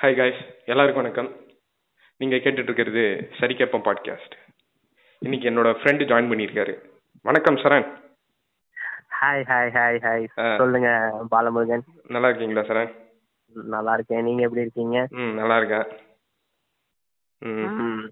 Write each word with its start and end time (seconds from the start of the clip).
Hi 0.00 0.16
guys 0.16 0.42
எல்லாருக்கும் 0.64 1.02
வணக்கம். 1.02 1.28
நீங்கள் 2.16 2.40
கேட்டுட்டு 2.40 2.62
இருக்கிறது 2.62 3.02
சரி 3.40 3.54
கேப்பம் 3.54 3.84
பாட்காஸ்ட் 3.86 4.34
இன்னைக்கு 5.18 5.50
என்னோட 5.50 5.70
ஃப்ரெண்டு 5.80 6.06
ஜாயின் 6.10 6.30
பண்ணியிருக்காரு. 6.30 6.74
வணக்கம் 7.22 7.56
Saran. 7.56 7.86
Hi 9.20 9.44
hi 9.50 9.70
hi 9.76 9.98
hi. 10.04 10.56
சொல்லுங்க 10.56 10.88
பாலமுருகன். 11.30 11.84
நல்லா 12.08 12.28
இருக்கீங்களா 12.28 12.64
சரண்? 12.68 12.90
நல்லா 13.54 13.94
இருக்கேன். 13.94 14.22
நீங்க 14.22 14.42
எப்படி 14.42 14.60
இருக்கீங்க? 14.60 15.06
ம் 15.10 15.34
நல்லா 15.34 15.56
இருக்கேன். 15.56 15.86
ம். 17.42 18.08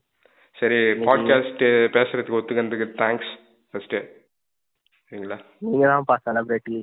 சரி 0.59 0.77
பாட்காஸ்ட் 1.09 1.65
பேசுறதுக்கு 1.97 2.39
ஒத்துக்கிறதுக்கு 2.41 2.89
தேங்க்ஸ் 3.03 3.33
ஃபர்ஸ்ட்டு 3.73 4.03
சரிங்களா? 5.13 5.39
நீங்க 5.59 5.87
தான்ப்பா 5.87 6.17
செலிபிரிட்டி 6.27 6.79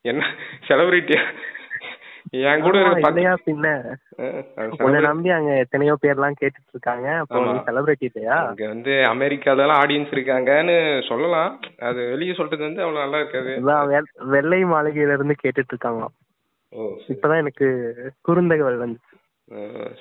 என்ன 0.00 0.22
செலிபிரிட்டி 0.68 1.16
என் 2.32 2.62
கூட 2.64 2.76
இல்லையா 3.00 3.32
பின்ன? 3.46 3.66
உன்னை. 4.84 5.00
நம்பி 5.06 5.30
அங்க 5.36 5.50
எத்தனையோ 5.64 5.94
பேர்லாம் 6.04 6.38
கேட்டுட்டு 6.40 6.72
இருக்காங்க 6.74 7.08
அப்போ. 7.22 7.40
நீ 7.46 7.58
செலிபிரிட்டி 7.66 8.06
இல்லையா? 8.10 8.36
அங்க 8.50 8.64
வந்து 8.66 8.92
அமெரிக்காலலாம் 9.10 9.80
ஆடியன்ஸ் 9.82 10.14
இருக்காங்கன்னு 10.16 10.76
சொல்லலாம். 11.10 11.50
அது 11.88 12.00
வெளியே 12.12 12.34
சொல்றது 12.38 12.62
வந்து 12.68 12.82
அவ்வளவு 12.84 13.04
நல்லா 13.04 13.20
இருக்காது. 13.22 13.52
வெள்ளை 14.34 14.60
மாளிகையில 14.72 15.16
இருந்து 15.18 15.36
கேட்டுட்டு 15.42 15.74
இருக்காங்க 15.74 16.02
ஓ 16.72 16.88
சரி. 17.00 17.14
இப்பதான் 17.14 17.42
எனக்கு 17.44 17.66
குறுந்தகவல் 18.28 18.82
வந்துச்சு. 18.84 19.14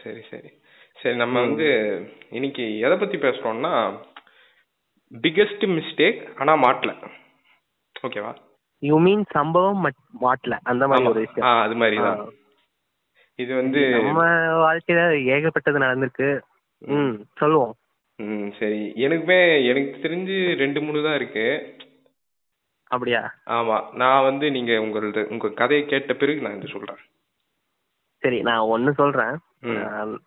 சரி 0.04 0.22
சரி. 0.30 0.50
சரி 0.98 1.16
நம்ம 1.16 1.36
வந்து 1.40 1.68
இன்னைக்கு 2.30 2.66
எதை 2.86 2.96
பத்தி 2.98 3.18
பேசுறோம்னா 3.18 3.74
பிக்கெஸ்ட் 5.12 5.66
மிஸ்டேக் 5.78 6.22
ஆனா 6.40 6.54
மாட்டல. 6.66 6.92
ஓகேவா? 7.96 8.32
யூ 8.84 8.96
மீன் 9.00 9.24
சம்பவம் 9.32 9.82
மாட்டல 10.22 10.58
அந்த 10.64 10.88
மாதிரி 10.88 11.10
ஒரு 11.10 11.20
ஆ 11.20 11.24
விஷயம் 11.28 11.62
அது 11.62 11.76
மாதிரி 11.76 11.98
தான். 11.98 12.30
இது 13.36 13.56
வந்து 13.56 13.90
நம்ம 13.90 14.26
வாழ்க்கையில 14.66 15.24
ஏகப்பட்டது 15.26 15.80
நடந்திருக்கு. 15.80 16.40
ம். 16.78 17.14
சொல்லுவோம். 17.36 17.76
ம் 18.16 18.50
சரி. 18.60 18.94
எனக்குமே 18.96 19.40
எனக்கு 19.68 20.00
தெரிஞ்சு 20.02 20.56
ரெண்டு 20.56 20.82
மூணு 20.82 21.04
தான் 21.04 21.16
இருக்கு. 21.16 21.76
அப்படியா? 22.88 23.34
ஆமா. 23.46 23.94
நான் 23.94 24.24
வந்து 24.24 24.52
நீங்க 24.52 24.82
உங்களது 24.82 25.28
உங்க 25.30 25.50
கதையை 25.50 25.86
கேட்ட 25.86 26.14
பிறகு 26.14 26.42
நான் 26.42 26.58
இது 26.58 26.68
சொல்றேன். 26.68 27.02
சரி 28.18 28.42
நான் 28.42 28.68
ஒன்னு 28.74 28.94
சொல்றேன். 28.94 29.38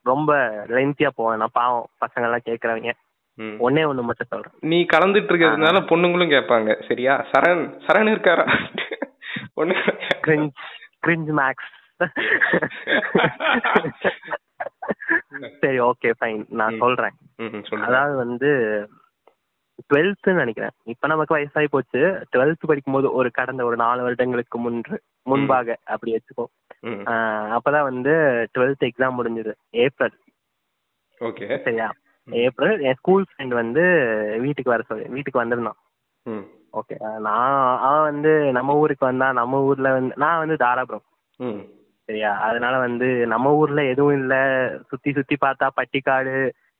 ரொம்ப 0.02 0.36
லென்த்தியா 0.68 1.10
போவேன். 1.14 1.38
நான் 1.38 1.52
பாவம் 1.52 1.88
பசங்க 2.00 2.22
எல்லாம் 2.22 2.46
கேக்குறவங்க. 2.46 2.92
ஒன்னே 3.38 3.82
ஒண்ணு 3.82 4.02
மட்டும் 4.02 4.28
சொல்றேன். 4.28 4.52
நீ 4.60 4.86
கலந்துட்டு 4.92 5.30
இருக்கிறதுனால 5.30 5.78
பொண்ணுங்களும் 5.92 6.34
கேட்பாங்க. 6.34 6.86
சரியா? 6.88 7.26
சரண் 7.32 7.62
சரண் 7.86 8.10
இருக்காரா? 8.10 8.44
பொண்ணு 9.54 9.74
கிரிஞ்ச் 10.26 10.58
கிரிஞ்ச் 11.06 11.32
மேக்ஸ் 11.40 11.72
சரி 15.60 15.78
ஓகே 15.80 16.10
ஃபைன் 16.20 16.44
நான். 16.48 16.78
சொல்றேன். 16.78 17.16
அதாவது 17.82 18.16
வந்து 18.16 18.50
டுவெல்த்னு 19.94 20.32
நினைக்கிறேன். 20.32 20.70
இப்ப 20.84 21.06
நமக்கு 21.06 21.36
வயசாகி 21.36 21.66
போச்சு. 21.70 21.98
டுவெல்த் 22.32 22.66
படிக்கும்போது 22.66 23.12
ஒரு 23.12 23.30
கடந்த 23.30 23.64
ஒரு 23.64 23.76
நாலு 23.76 24.02
வருடங்களுக்கு 24.02 24.58
முன்று 24.58 25.00
முன்பாக 25.22 25.76
அப்படி 25.84 26.10
வச்சுக்கோ 26.14 26.44
அப்பதான் 26.84 27.82
வந்து 27.82 28.12
டுவெல்த் 28.58 28.84
எக்ஸாம் 28.84 29.18
முடிஞ்சது. 29.18 29.52
April 29.70 30.14
okay. 31.20 31.62
சரியா. 31.64 31.88
ஏப்ரல் 32.30 32.80
என் 32.80 32.94
ஸ்கூல் 32.94 33.24
ஃப்ரெண்ட் 33.30 33.54
வந்து 33.62 33.82
வீட்டுக்கு 34.40 34.70
வர 34.70 34.82
சொல்லி 34.82 35.08
வீட்டுக்கு 35.08 35.38
வந்திருந்தான். 35.38 35.78
ம். 36.22 36.44
ஓகே 36.74 36.96
நான் 37.20 37.56
அவன் 37.84 38.02
வந்து 38.02 38.30
நம்ம 38.52 38.76
ஊருக்கு 38.76 39.04
வந்தான் 39.06 39.34
நம்ம 39.34 39.60
ஊர்ல 39.62 39.92
வந்து 39.92 40.14
நான் 40.16 40.38
வந்து 40.38 40.56
தாராபுரம் 40.56 41.04
ம். 41.40 41.60
சரியா? 42.08 42.30
அதனால 42.38 42.78
வந்து 42.78 43.06
நம்ம 43.26 43.52
ஊர்ல 43.54 43.82
எதுவும் 43.84 44.16
இல்ல. 44.16 44.34
சுத்தி 44.88 45.12
சுத்தி 45.12 45.36
பார்த்தா 45.40 45.66
பட்டிக்காடு. 45.76 46.34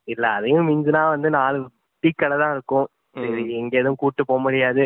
இல்ல 0.07 0.27
அதையும் 0.29 0.67
மிஞ்சினா 0.69 1.09
வந்து 1.09 1.29
நாலு 1.29 1.59
டீ 2.03 2.09
கடை 2.11 2.37
தான் 2.37 2.51
இருக்கும். 2.51 2.87
சரி. 3.15 3.43
எங்க 3.53 3.73
எதுவும் 3.77 3.95
கூட்டு 3.95 4.25
போக 4.25 4.39
முடியாது. 4.39 4.85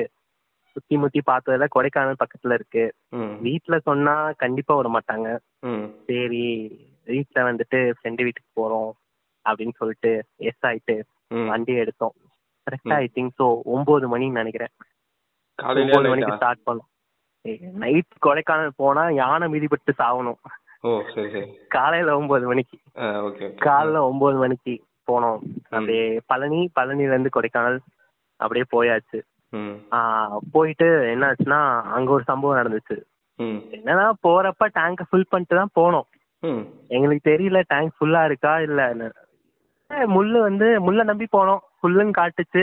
சுத்தி 0.75 0.97
முத்தி 0.97 1.21
பார்த்ததுல 1.25 1.67
கொடைக்கானல் 1.75 2.21
பக்கத்துல 2.23 2.53
இருக்கு. 2.53 2.83
ம். 3.11 3.33
வீட்ல 3.41 3.79
சொன்னா 3.79 4.31
கண்டிப்பா 4.35 4.75
விட 4.75 4.89
மாட்டாங்க. 4.89 5.27
ம். 5.61 5.85
சரி 6.07 6.45
வீட்ல 7.07 7.51
வந்துட்டு 7.51 7.79
ஃப்ரெண்டு 7.97 8.23
வீட்டுக்கு 8.23 8.61
போறோம் 8.61 8.91
அப்படின்னு 9.45 9.75
சொல்லிட்டு 9.77 10.11
எஸ் 10.43 10.65
ஆயிட்டு 10.67 10.95
வண்டி 11.47 11.73
எடுத்தோம். 11.73 12.15
கரெக்டா 12.67 12.95
ம். 12.95 12.99
ஐ 12.99 13.09
திங்க் 13.15 13.35
ஸோ 13.39 13.45
ஒன்பது 13.65 14.07
மணின்னு 14.07 14.39
நினைக்கிறேன். 14.39 14.73
ஒன்பது 15.63 16.09
மணிக்கு 16.09 16.35
ஸ்டார்ட் 16.35 16.65
பண்ணோம் 16.65 16.87
நைட் 17.75 18.13
கொடைக்கானல் 18.25 18.71
போனா 18.75 19.09
யானை 19.09 19.47
மிதிப்பட்டு 19.53 19.93
சாகணும் 19.97 20.39
காலையில 21.67 22.17
ஒன்பது 22.17 22.45
மணிக்கு. 22.47 22.77
காலைல 23.61 24.01
ஒன்பது 24.01 24.37
மணிக்கு 24.37 24.73
போனோம். 25.11 25.39
அப்படியே 25.69 26.19
பழனி 26.25 26.69
பழனில 26.79 27.13
இருந்து 27.13 27.29
கொடைக்கானல் 27.35 27.79
அப்படியே 28.39 28.65
போயாச்சு. 28.71 29.19
போயிட்டு 30.51 30.87
என்ன 31.11 31.31
ஆச்சுன்னா 31.31 31.59
அங்க 31.91 32.11
ஒரு 32.11 32.23
சம்பவம் 32.23 32.59
நடந்துச்சு. 32.59 32.97
என்னன்னா 33.71 34.05
போறப்ப 34.27 34.69
டேங்க 34.73 35.03
ஃபில் 35.09 35.29
பண்ணிட்டு 35.29 35.55
தான் 35.55 35.75
போனோம். 35.79 36.07
எங்களுக்கு 36.87 37.29
தெரியல 37.29 37.61
டேங்க் 37.67 37.95
ஃபுல்லா 37.97 38.25
இருக்கா 38.25 38.53
அஹ் 38.57 39.11
முள்ளு 40.15 40.39
வந்து 40.39 40.67
முள்ள 40.85 41.03
நம்பி 41.03 41.25
போனோம். 41.35 41.61
ஃபுல்லுன்னு 41.79 42.13
காட்டுச்சு. 42.17 42.61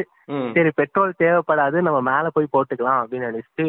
சரி 0.55 0.71
பெட்ரோல் 0.75 1.13
தேவைப்படாது 1.19 1.79
நம்ம 1.87 2.01
மேல 2.11 2.29
போய் 2.33 2.53
போட்டுக்கலாம் 2.55 3.01
அப்படின்னு 3.03 3.29
நினைச்சிட்டு 3.31 3.67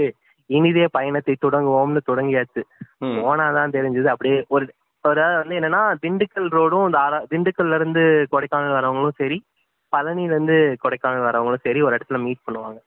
இனிதே 0.50 0.86
பயணத்தை 0.92 1.36
தொடங்குவோம்னு 1.46 2.02
தொடங்கியாச்சு. 2.10 2.62
போனாதான் 3.02 3.76
தெரிஞ்சது. 3.78 4.10
அப்படியே 4.14 4.38
ஒரு 4.48 4.66
ஒரு 5.04 5.22
வந்து 5.40 5.58
என்னன்னா 5.60 5.82
திண்டுக்கல் 6.04 6.48
ரோடும் 6.56 6.96
திண்டுக்கல்ல 7.32 7.78
இருந்து 7.80 8.04
கொடைக்கானல் 8.32 8.78
வரவங்களும் 8.78 9.20
சரி 9.22 9.38
பழனில 9.94 10.32
இருந்து 10.34 10.56
கொடைக்கானல் 10.84 11.28
வரவங்களும் 11.28 11.66
சரி 11.68 11.82
ஒரு 11.82 11.98
இடத்துல 11.98 12.20
மீட் 12.24 12.46
பண்ணுவாங்க. 12.48 12.80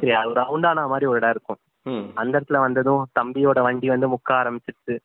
சரி 0.00 0.12
அது 0.20 0.32
ரவுண்டான 0.40 0.86
மாதிரி 0.92 1.06
ஒரு 1.10 1.20
இடம் 1.20 1.34
இருக்கும். 1.36 1.60
அந்த 2.20 2.32
இடத்துல 2.38 2.58
வந்ததும் 2.58 3.02
தம்பியோட 3.18 3.58
வண்டி 3.66 3.88
வந்து 3.88 4.08
முக்க 4.14 4.30
ஆரம்பிச்சிருச்சு. 4.40 4.96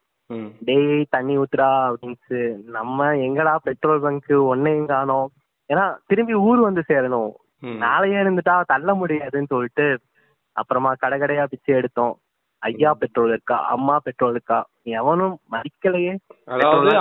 டேய் 0.60 1.06
தண்ணி 1.10 1.38
ஊத்துடா 1.38 1.70
அப்படின்ட்டு 1.90 2.40
நம்ம 2.68 3.14
எங்கடா 3.26 3.56
பெட்ரோல் 3.64 4.00
பங்க் 4.00 4.30
ஒன்னையும் 4.54 4.86
காணோம் 4.86 5.28
ஏன்னா 5.70 5.96
திரும்பி 6.06 6.34
ஊர் 6.34 6.60
வந்து 6.60 6.84
சேரணும். 6.88 7.32
நாளையே 7.78 8.18
இருந்துட்டா 8.18 8.62
தள்ள 8.66 8.94
முடியாதுன்னு 8.94 9.46
சொல்லிட்டு 9.50 9.86
அப்புறமா 10.56 10.94
கடை 10.94 11.20
கடையா 11.20 11.46
பிச்சை 11.46 11.76
எடுத்தோம். 11.76 12.14
ஐயா 12.62 12.94
பெட்ரோல் 12.94 13.30
இருக்கா? 13.30 13.68
அம்மா 13.68 14.00
பெட்ரோல் 14.04 14.32
இருக்கா? 14.32 14.60
எவனும் 14.84 15.40
மதிக்கலையே. 15.52 16.14
அதாவது 16.44 16.92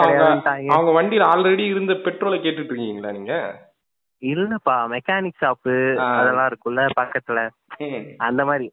அவங்க 0.68 0.90
வண்டியில 0.96 1.26
ஆல்ரெடி 1.34 1.64
இருந்த 1.66 1.92
பெட்ரோலை 1.92 2.38
கேட்டுட்டு 2.38 2.72
இருக்கீங்களா 2.72 3.10
நீங்க? 3.10 3.34
இல்லப்பா 4.22 4.76
மெக்கானிக் 4.92 5.40
ஷாப்பு. 5.40 5.76
அதெல்லாம் 6.18 6.48
இருக்குல்ல 6.48 6.86
பக்கத்துல. 7.00 7.40
அந்த 8.16 8.44
மாதிரி. 8.44 8.66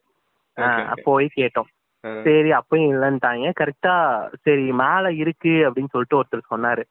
போய் 1.02 1.28
கேட்டோம். 1.36 1.70
சரி 2.24 2.50
அப்பயும் 2.50 2.92
இல்லைன்ட்டாங்க. 2.92 3.52
கரெக்டா 3.60 3.94
சரி 4.42 4.72
மேல 4.72 5.12
இருக்கு 5.12 5.52
அப்படின்னு 5.66 5.92
சொல்லிட்டு 5.92 6.18
ஒருத்தர் 6.20 6.52
சொன்னாரு. 6.52 6.82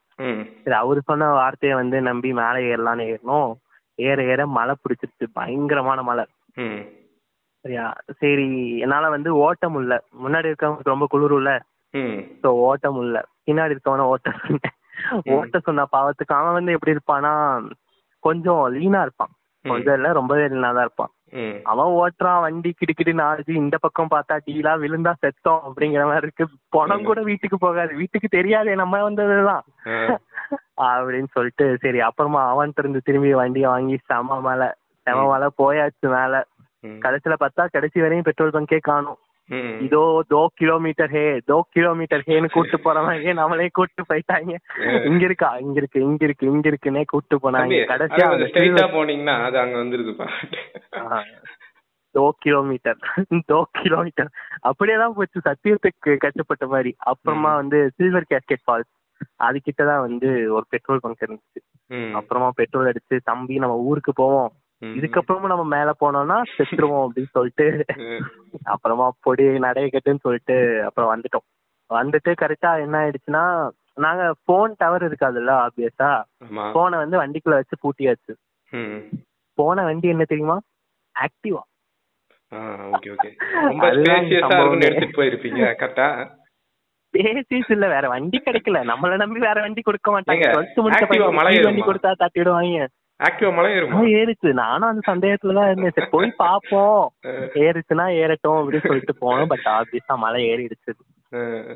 சரி 0.63 0.75
அவரு 0.75 1.01
சொன்ன 1.01 1.31
வார்த்தையை 1.31 1.75
வந்து 1.75 2.01
நம்பி 2.01 2.33
மேலே 2.33 2.59
ஏறலாம்னு 2.71 3.07
ஏறணும். 3.11 3.51
ஏற 3.99 4.23
ஏற 4.23 4.47
மழை 4.47 4.75
பிடிச்சிருச்சு. 4.75 5.25
பயங்கரமான 5.33 6.01
மழை. 6.01 6.23
சரியா? 7.65 7.87
சரி 8.19 8.47
என்னால 8.79 9.09
வந்து 9.09 9.29
ஓட்ட 9.37 9.69
முடியல. 9.69 9.97
முன்னாடி 10.23 10.49
இருக்கவங்களுக்கு 10.49 10.93
ரொம்ப 10.93 11.07
குளிரும்ல 11.11 11.51
ம். 11.93 12.17
ஸோ 12.43 12.47
ஓட்ட 12.67 12.91
முடியல. 12.91 13.19
பின்னாடி 13.45 13.73
இருக்கவன 13.75 14.05
ஓட்ட 14.05 14.29
சொன்னேன். 14.41 14.75
ஓட்ட 15.35 15.59
சொன்ன 15.59 15.85
பாவத்துக்கு 15.91 16.33
அவன் 16.35 16.53
வந்து 16.53 16.71
எப்படி 16.71 16.95
இருப்பானா 16.95 17.33
கொஞ்சம் 18.23 18.63
லீனா 18.73 19.01
இருப்பான். 19.01 19.31
கொஞ்சம் 19.65 19.95
இல்ல 19.95 20.11
ரொம்பவே 20.11 20.47
லீனா 20.47 20.71
தான் 20.71 20.87
இருப்பான். 20.87 21.11
அவன் 21.63 21.91
ஓட்டுறான் 21.93 22.41
வண்டி 22.41 22.73
கிடுக்கிட்டு 22.73 23.13
நாடுது 23.13 23.49
இந்த 23.49 23.77
பக்கம் 23.77 24.11
பார்த்தா 24.15 24.37
டீலா 24.45 24.73
விழுந்தா 24.75 25.13
செத்தோம் 25.21 25.61
அப்படிங்கிற 25.67 26.03
மாதிரி 26.03 26.27
இருக்கு. 26.27 26.45
பணம் 26.69 27.03
கூட 27.03 27.21
வீட்டுக்கு 27.21 27.57
போகாது. 27.57 27.95
வீட்டுக்கு 27.95 28.27
தெரியாதே 28.27 28.75
நம்ம 28.75 29.09
வந்ததுதான். 29.09 29.63
அப்படின்னு 30.77 31.27
சொல்லிட்டு 31.31 31.77
சரி 31.81 31.99
அப்புறமா 31.99 32.41
அவன்கிட்ட 32.51 32.79
இருந்து 32.79 33.01
திரும்பி 33.01 33.33
வண்டியை 33.33 33.69
வாங்கி 33.69 33.97
செம 34.05 34.39
மலை 34.41 34.69
செம 35.07 35.25
மலை 35.25 35.47
போயாச்சு 35.57 36.07
மேல. 36.09 36.43
கடைசியில 36.83 37.35
பார்த்தா 37.39 37.67
கடைசி 37.71 38.01
வரையும் 38.01 38.23
பெட்ரோல் 38.23 38.51
பங்கே 38.51 38.79
காணும். 38.81 39.19
இதோ 39.85 40.01
தோ 40.33 40.41
கிலோமீட்டர் 40.59 41.11
ஹே 41.15 41.23
தோ 41.49 41.57
கிலோமீட்டர் 41.75 42.23
ஹேன்னு 42.27 42.49
கூட்டு 42.55 42.77
போறவங்க 42.83 43.33
நம்மளே 43.39 43.67
கூட்டு 43.77 44.03
போயிட்டாங்க. 44.11 44.53
இங்க 45.09 45.23
இருக்கா? 45.29 45.49
இங்க 45.65 45.77
இருக்கு 45.81 45.99
இங்க 46.09 46.23
இருக்கு 46.27 46.45
இங்க 46.53 46.67
இருக்குன்னே 46.71 47.03
கூட்டு 47.13 47.37
போனாங்க. 47.45 47.79
கடைசியா 47.91 48.27
ஸ்ட்ரைட்டா 48.43 48.85
போனீங்கன்னா 48.95 49.35
அது 49.47 49.59
அங்க 49.63 49.77
வந்துருதுப்பா. 49.83 50.27
தோ 52.15 52.23
கிலோமீட்டர் 52.43 52.99
தோ 53.51 53.59
கிலோமீட்டர். 53.81 54.31
அப்படியே 54.69 54.97
தான் 55.03 55.15
போச்சு 55.17 55.47
சத்தியத்துக்கு 55.49 56.13
கட்டுப்பட்ட 56.25 56.65
மாதிரி. 56.67 56.91
அப்புறமா 57.11 57.51
வந்து 57.61 57.79
சில்வர் 57.97 58.31
கேஸ்கெட் 58.31 58.65
ஃபால்ஸ் 58.65 58.91
அது 59.47 59.57
கிட்ட 59.61 59.81
தான் 59.85 60.03
வந்து 60.07 60.29
ஒரு 60.55 60.65
பெட்ரோல் 60.69 61.03
பங்க் 61.03 61.23
இருந்துச்சு. 61.25 61.61
அப்புறமா 62.19 62.49
பெட்ரோல் 62.59 62.89
அடிச்சு 62.91 63.15
தம்பி 63.29 63.55
நம்ம 63.63 63.75
ஊருக்கு 63.89 64.11
போவோம். 64.13 64.51
இதுக்கப்புறமும் 64.81 65.51
நம்ம 65.51 65.63
மேல 65.63 65.89
போனோம்னா 65.99 66.37
செத்துருவோம் 66.57 67.03
அப்படின்னு 67.05 67.31
சொல்லிட்டு. 67.31 67.85
அப்புறமா 68.63 69.11
பொடி 69.19 69.43
நடைய 69.43 69.87
கட்டுன்னு 69.87 70.25
சொல்லிட்டு 70.25 70.83
அப்புறம் 70.83 71.11
வந்துட்டோம். 71.13 71.45
வந்துட்டு 71.89 72.31
கரெக்டா 72.41 72.71
என்ன 72.81 72.95
ஆயிடுச்சுன்னா 73.01 73.69
நாங்க 73.93 74.33
போன் 74.43 74.75
டவர் 74.77 75.03
இருக்காதுல்ல 75.09 75.51
ஆப்வியஸா 75.65 76.11
போனை 76.73 76.97
வந்து 76.97 77.17
வண்டிக்குள்ள 77.23 77.57
வச்சு 77.59 77.75
பூட்டியாச்சு. 77.83 78.33
போன 79.53 79.83
வண்டி 79.83 80.07
என்ன 80.07 80.23
தெரியுமா? 80.23 80.57
ஆக்டிவா 81.15 81.61
இல்ல 87.69 87.87
வேற 87.87 88.07
வண்டி 88.07 88.37
கிடைக்கல. 88.45 88.79
நம்மள 88.91 89.15
நம்பி 89.15 89.39
வேற 89.39 89.61
வண்டி 89.61 89.81
கொடுக்க 89.81 90.07
மாட்டாங்க. 90.11 90.49
வண்டி? 91.65 91.81
கொடுத்தா 91.81 92.11
தட்டிடுவாங்க. 92.23 92.87
ஆக்டிவா 93.21 93.49
மலை 93.53 93.71
ஏறுமா 93.73 94.01
ஏறுச்சு. 94.19 94.49
நானும் 94.61 94.89
அந்த 94.89 95.01
சந்தேகத்துல 95.11 95.55
தான் 95.57 95.69
இருந்தேன். 95.69 95.95
சரி 95.95 96.09
போய் 96.11 96.29
பாப்போம் 96.43 97.01
ஏறுச்சுன்னா 97.63 98.05
ஏறட்டும் 98.21 98.59
அப்படின்னு 98.59 98.87
சொல்லிட்டு 98.87 99.15
போனோம். 99.23 99.49
பட் 99.53 99.67
ஆப்வியஸா 99.77 100.15
மலை 100.17 100.41
ஏறிடுச்சு. 100.51 100.93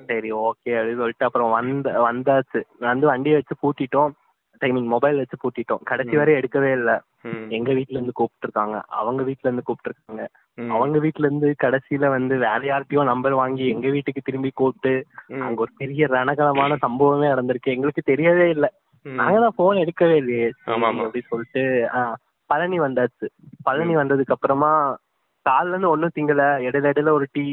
சரி 0.07 0.29
ஓகே 0.45 0.71
அப்படின்னு 0.77 1.01
சொல்லிட்டு 1.01 1.27
அப்புறம் 1.27 1.51
வந்த 1.51 1.89
வந்தாச்சு. 2.07 2.61
வந்து 2.91 3.07
வண்டியை 3.07 3.35
வச்சு 3.37 3.55
பூட்டிட்டோம். 3.63 4.13
டைமிங் 4.61 4.89
மொபைல் 4.93 5.17
வச்சு 5.17 5.37
பூட்டிட்டோம். 5.41 5.83
கடைசி. 5.83 6.15
வரை 6.17 6.33
எடுக்கவே 6.33 6.71
இல்ல. 6.71 6.91
எங்க 7.49 7.69
வீட்ல 7.73 7.97
இருந்து 7.97 8.13
கூப்பிட்டு 8.13 8.45
இருக்காங்க 8.47 8.75
அவங்க 8.99 9.21
வீட்ல 9.23 9.47
இருந்து 9.47 9.63
கூப்பிட்டு 9.63 9.89
இருக்காங்க 9.91 10.23
அவங்க 10.57 10.97
வீட்ல 10.99 11.27
இருந்து 11.27 11.47
கடைசியில 11.63 12.09
வந்து 12.09 12.35
வேற 12.37 12.59
யார்கிட்டயோ 12.63 13.03
நம்பர் 13.03 13.33
வாங்கி 13.33 13.65
எங்க 13.67 13.87
வீட்டுக்கு 13.89 14.21
திரும்பி 14.21 14.51
கூப்பிட்டு 14.53 14.93
அங்க 15.41 15.59
ஒரு 15.61 15.71
பெரிய 15.77 16.07
ரணகலமான 16.07 16.75
சம்பவமே 16.75 17.27
நடந்திருக்கு. 17.33 17.75
எங்களுக்கு 17.75 18.03
தெரியவே 18.11 18.47
இல்ல. 18.49 18.67
ம். 19.05 19.17
நாங்க 19.19 19.37
தான் 19.39 19.57
போன் 19.57 19.81
எடுக்கவே 19.81 20.15
இல்லையே. 20.21 20.47
அப்படி 20.67 21.21
சொல்லிட்டு 21.29 21.63
பழனி 22.49 22.77
வந்தாச்சு 22.79 23.25
பழனி. 23.63 23.93
வந்ததுக்கு 23.99 24.35
அப்புறமா 24.35 24.71
கால்ல 25.45 25.73
இருந்து 25.73 25.93
ஒண்ணும் 25.93 26.15
திங்கல 26.15 26.43
இடையில 26.65 26.91
இடையில 26.91 27.13
ஒரு 27.17 27.25
டீ 27.33 27.45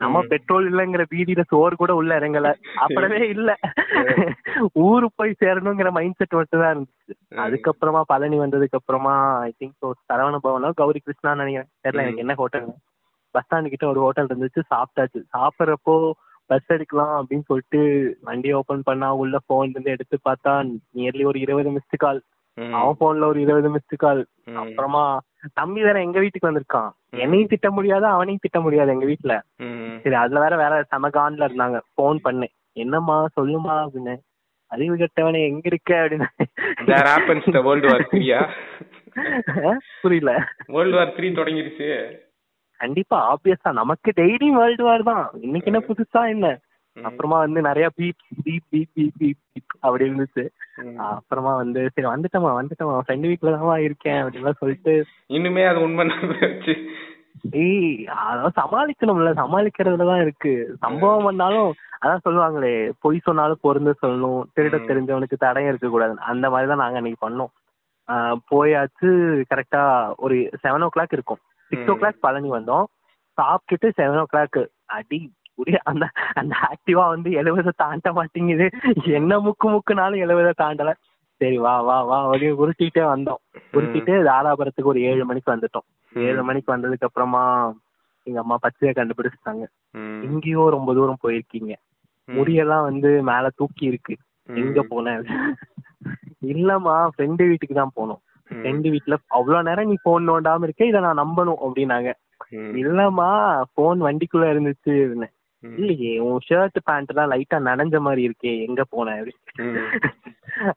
நம்ம. 0.00 0.20
பெட்ரோல் 0.30 0.66
இல்லங்கிற 0.70 1.02
பீதியில 1.12 1.42
சோறு 1.50 1.74
கூட 1.76 1.92
உள்ள 1.94 2.10
இறங்கல 2.18 2.48
அப்படவே 2.82 3.20
இல்ல 3.34 3.50
ஊரு 4.82 5.06
போய் 5.16 5.38
சேரணுங்கிற 5.42 5.90
மைண்ட் 5.96 6.18
செட் 6.18 6.36
மட்டும் 6.38 6.62
தான் 6.62 6.72
இருந்துச்சு. 6.74 7.14
அதுக்கப்புறமா 7.44 8.02
பழனி 8.10 8.38
வந்ததுக்கு 8.42 8.78
அப்புறமா 8.80 9.14
ஐ 9.42 9.52
திங்க் 9.58 9.76
சரவண 10.10 10.38
பவனோ 10.44 10.70
கௌரி 10.80 11.00
கிருஷ்ணா 11.00 11.32
நினைக்கிறேன் 11.34 11.70
தெரியல. 11.84 12.04
எனக்கு 12.04 12.24
என்ன 12.24 12.36
ஹோட்டல் 12.42 12.68
பஸ் 13.34 13.46
ஸ்டாண்டு 13.46 13.72
கிட்ட 13.72 13.86
ஒரு 13.88 14.00
ஹோட்டல் 14.00 14.30
இருந்துச்சு 14.30 14.60
சாப்பிட்டாச்சு 14.70 15.20
சாப்பிட்றப்போ 15.34 15.96
பஸ் 16.46 16.66
எடுக்கலாம் 16.66 17.24
அப்படின்னு 17.24 17.40
சொல்லிட்டு 17.40 18.16
வண்டி 18.20 18.52
ஓபன் 18.52 18.82
பண்ணா 18.82 19.14
உள்ள 19.14 19.38
போன் 19.46 19.68
இருந்து 19.68 19.90
எடுத்து 19.90 20.18
பார்த்தா 20.30 20.78
நியர்லி 20.94 21.24
ஒரு 21.24 21.40
இருபது 21.40 21.70
மிஸ்டு 21.70 21.98
கால். 21.98 22.22
அவன் 22.72 22.94
போன்ல 23.00 23.24
ஒரு 23.24 23.40
இருபது 23.40 23.74
மிஸ்டு 23.74 23.96
கால். 23.96 24.26
அப்புறமா 24.54 25.20
தம்பி 25.54 25.82
வேற 25.82 26.00
எங்க 26.00 26.18
வீட்டுக்கு 26.18 26.50
வந்திருக்கான். 26.50 26.90
என்னையும் 27.10 27.46
திட்ட 27.46 27.70
முடியாது 27.70 28.06
அவனையும் 28.06 28.38
திட்ட 28.42 28.60
முடியாது 28.60 28.90
எங்க 28.90 29.06
வீட்டுல. 29.06 29.40
சரி 30.00 30.14
அதுல 30.14 30.40
வேற 30.40 30.56
வேற 30.56 30.84
செமகான்ல 30.90 31.32
இருந்தாங்க. 31.32 31.80
ஃபோன் 31.96 32.18
பண்ணேன். 32.24 32.54
என்னம்மா 32.72 33.28
சொல்லுமா 33.40 33.68
அப்படின்னு. 33.68 34.16
அறிவு 34.66 34.96
கெட்டவனே 34.96 35.46
எங்க 35.46 35.60
இருக்க 35.64 35.94
அப்படின்னு. 35.94 36.26
புரியல. 40.02 40.46
வேர்ல்டு 40.66 40.96
வார் 40.96 41.06
த்ரீ 41.06 41.20
தொடங்கிருச்சு. 41.20 42.16
கண்டிப்பா 42.80 43.18
ஆப்வியஸா 43.32 43.70
நமக்கு 43.72 44.10
டெய்லி 44.16 44.48
வேர்ல்டு 44.58 44.84
வார் 44.84 45.02
தான். 45.02 45.24
இன்னைக்கு 45.40 45.70
என்ன 45.72 45.80
புதுசா 45.88 46.22
என்ன. 46.34 46.46
அப்புறமா 46.96 47.38
வந்து 47.38 47.60
நிறைய 47.60 47.86
beep 47.96 48.22
beep 48.44 48.66
beep 48.70 48.90
beep 48.94 49.16
beep 49.18 49.40
beep 49.52 49.74
அப்படி 49.80 50.04
இருந்துச்சு. 50.08 50.44
அப்புறமா 51.08 51.52
வந்து 51.56 51.80
சரி 51.94 52.06
வந்துட்டோமா 52.12 52.50
வந்துட்டோமா. 52.58 52.94
ஃப்ரெண்டு 53.06 53.30
வீட்டுல 53.30 53.52
தான் 53.56 53.84
இருக்கேன் 53.88 54.20
அப்படின்லாம் 54.22 54.60
சொல்லிட்டு. 54.62 54.94
இன்னுமே 55.36 55.64
அது 55.70 55.80
உண்மை 55.86 56.06
ஏய் 57.62 57.90
அதான் 58.20 58.56
சமாளிக்கணும்ல. 58.60 59.32
சமாளிக்கிறதுல 59.40 60.06
தான் 60.12 60.22
இருக்கு. 60.26 60.52
சம்பவம் 60.84 61.26
பண்ணாலும் 61.26 61.70
அதான் 62.02 62.24
சொல்லுவாங்களே 62.24 62.72
பொய் 63.04 63.26
சொன்னாலும் 63.26 63.62
பொருந்து 63.62 63.92
சொல்லணும். 64.02 64.40
திருட. 64.56 64.76
தெரிஞ்சவனுக்கு 64.88 65.36
தடயம் 65.44 65.70
இருக்க 65.72 65.88
கூடாது 65.88 66.16
அந்த 66.32 66.46
மாதிரி 66.50 66.70
தான் 66.70 66.82
நாங்க 66.84 66.98
அன்னைக்கு 67.00 67.20
பண்ணோம். 67.26 67.52
போயாச்சு 68.50 69.08
கரெக்டா 69.52 69.82
ஒரு 70.24 70.36
செவன் 70.64 70.84
ஓ 70.86 70.88
கிளாக் 70.96 71.16
இருக்கும். 71.18 71.40
சிக்ஸ் 71.68 71.90
ஓ. 71.90 71.94
கிளாக் 71.94 72.20
பழனி 72.20 72.50
வந்தோம். 72.50 72.84
சாப்பிட்டுட்டு 73.38 73.90
செவன் 73.96 74.20
ஓ 74.20 74.24
கிளாக் 74.34 74.66
அடி 74.84 75.32
அந்த 75.82 76.08
அந்த 76.34 76.56
ஆக்டிவா 76.62 77.08
வந்து 77.08 77.30
எழுபதை 77.30 77.68
தாண்ட 77.76 78.12
மாட்டேங்குது. 78.12 78.70
என்ன 79.04 79.40
முக்கு 79.40 79.70
முக்குனாலும் 79.70 80.22
எழுபதை 80.24 80.52
தாண்டல. 80.62 80.92
சரி 81.40 81.58
வா 81.58 81.80
வா 81.80 82.02
வா 82.02 82.32
அப்படின்னு 82.32 82.60
உருட்டிட்டே 82.60 83.02
வந்தோம். 83.02 83.40
உருட்டிட்டு 83.72 84.12
தாராபுரத்துக்கு 84.24 84.90
ஒரு 84.92 85.00
ஏழு 85.00 85.24
மணிக்கு 85.24 85.56
வந்துட்டோம். 85.56 85.86
ஏழு 86.14 86.44
மணிக்கு 86.44 86.76
வந்ததுக்கு 86.76 87.04
அப்புறமா 87.04 87.72
எங்க 88.22 88.40
அம்மா 88.40 88.56
பச்சையை 88.60 88.94
கண்டுபிடிச்சிட்டாங்க. 88.96 89.64
ம். 89.90 90.22
எங்கேயோ 90.22 90.70
ரொம்ப 90.70 90.94
தூரம் 90.94 91.18
போயிருக்கீங்க. 91.22 91.74
முடியெல்லாம் 92.28 92.82
வந்து 92.82 93.22
மேல 93.22 93.48
தூக்கி 93.56 93.86
இருக்கு. 93.86 94.16
எங்க 94.44 94.82
போன? 94.82 95.22
இல்லம்மா 96.46 97.08
ஃப்ரெண்டு 97.16 97.48
வீட்டுக்கு 97.48 97.74
தான் 97.74 97.90
போனோம். 97.96 98.20
ஃப்ரெண்டு 98.54 98.96
வீட்டுல 98.96 99.16
அவ்வளவு 99.26 99.64
நேரம் 99.64 99.88
நீ 99.88 99.94
போன் 100.02 100.28
நோண்டாம 100.28 100.62
இருக்க 100.62 100.84
இதை 100.84 101.00
நான் 101.00 101.18
நம்பணும் 101.18 101.54
அப்படின்னாங்க. 101.64 102.12
இல்லம்மா 102.54 103.62
போன் 103.74 104.02
வண்டிக்குள்ள 104.02 104.72
இருந்துச்சு. 104.72 105.24
ம். 105.60 105.74
இல்லையே 105.76 106.18
உன் 106.18 106.38
ஷர்ட் 106.48 106.76
பேண்ட் 106.84 107.10
எல்லாம் 107.10 107.30
லைட்டா 107.30 107.68
நனைஞ்ச 107.68 108.00
மாதிரி 108.00 108.28
இருக்கே 108.28 108.66
எங்க 108.66 108.84
போன. 108.90 109.24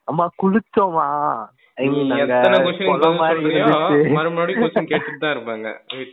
அம்மா 0.04 0.30
குளிச்சோமா? 0.44 1.08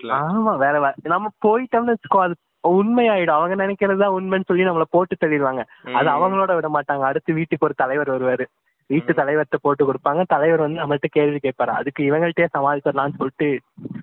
ஆமா 0.09 0.57
வேற 0.59 0.95
நம்ம 1.03 1.29
போயிட்டோம்னு 1.47 1.95
வச்சுக்கோ 1.95 2.19
அது 2.19 2.35
உண்மையாயிடும். 2.69 3.31
அவங்க 3.31 3.67
நினைக்கிறதா 3.67 4.07
உண்மைன்னு 4.21 4.45
சொல்லி 4.45 4.65
நம்மள 4.65 4.83
போட்டு 4.91 5.17
தள்ளிடுவாங்க. 5.21 5.65
அது. 5.95 6.09
அவங்களோட 6.09 6.55
விட 6.55 6.69
மாட்டாங்க. 6.69 7.01
அடுத்து 7.01 7.35
வீட்டுக்கு 7.35 7.65
ஒரு 7.67 7.75
தலைவர் 7.77 8.11
வருவாரு. 8.11 8.45
வீட்டு. 8.87 9.13
தலைவர்கிட்ட 9.13 9.57
போட்டு 9.61 9.93
கொடுப்பாங்க. 9.93 10.23
தலைவர் 10.27 10.61
வந்து 10.61 10.81
நம்மள்ட்ட 10.81 11.05
கேள்வி 11.09 11.39
கேட்பாரு. 11.43 11.67
அதுக்கு 11.67 12.03
இவங்கள்ட்டயே 12.03 12.47
சமாளிச்சிடலாம்னு 12.59 13.15
சொல்லிட்டு 13.17 13.61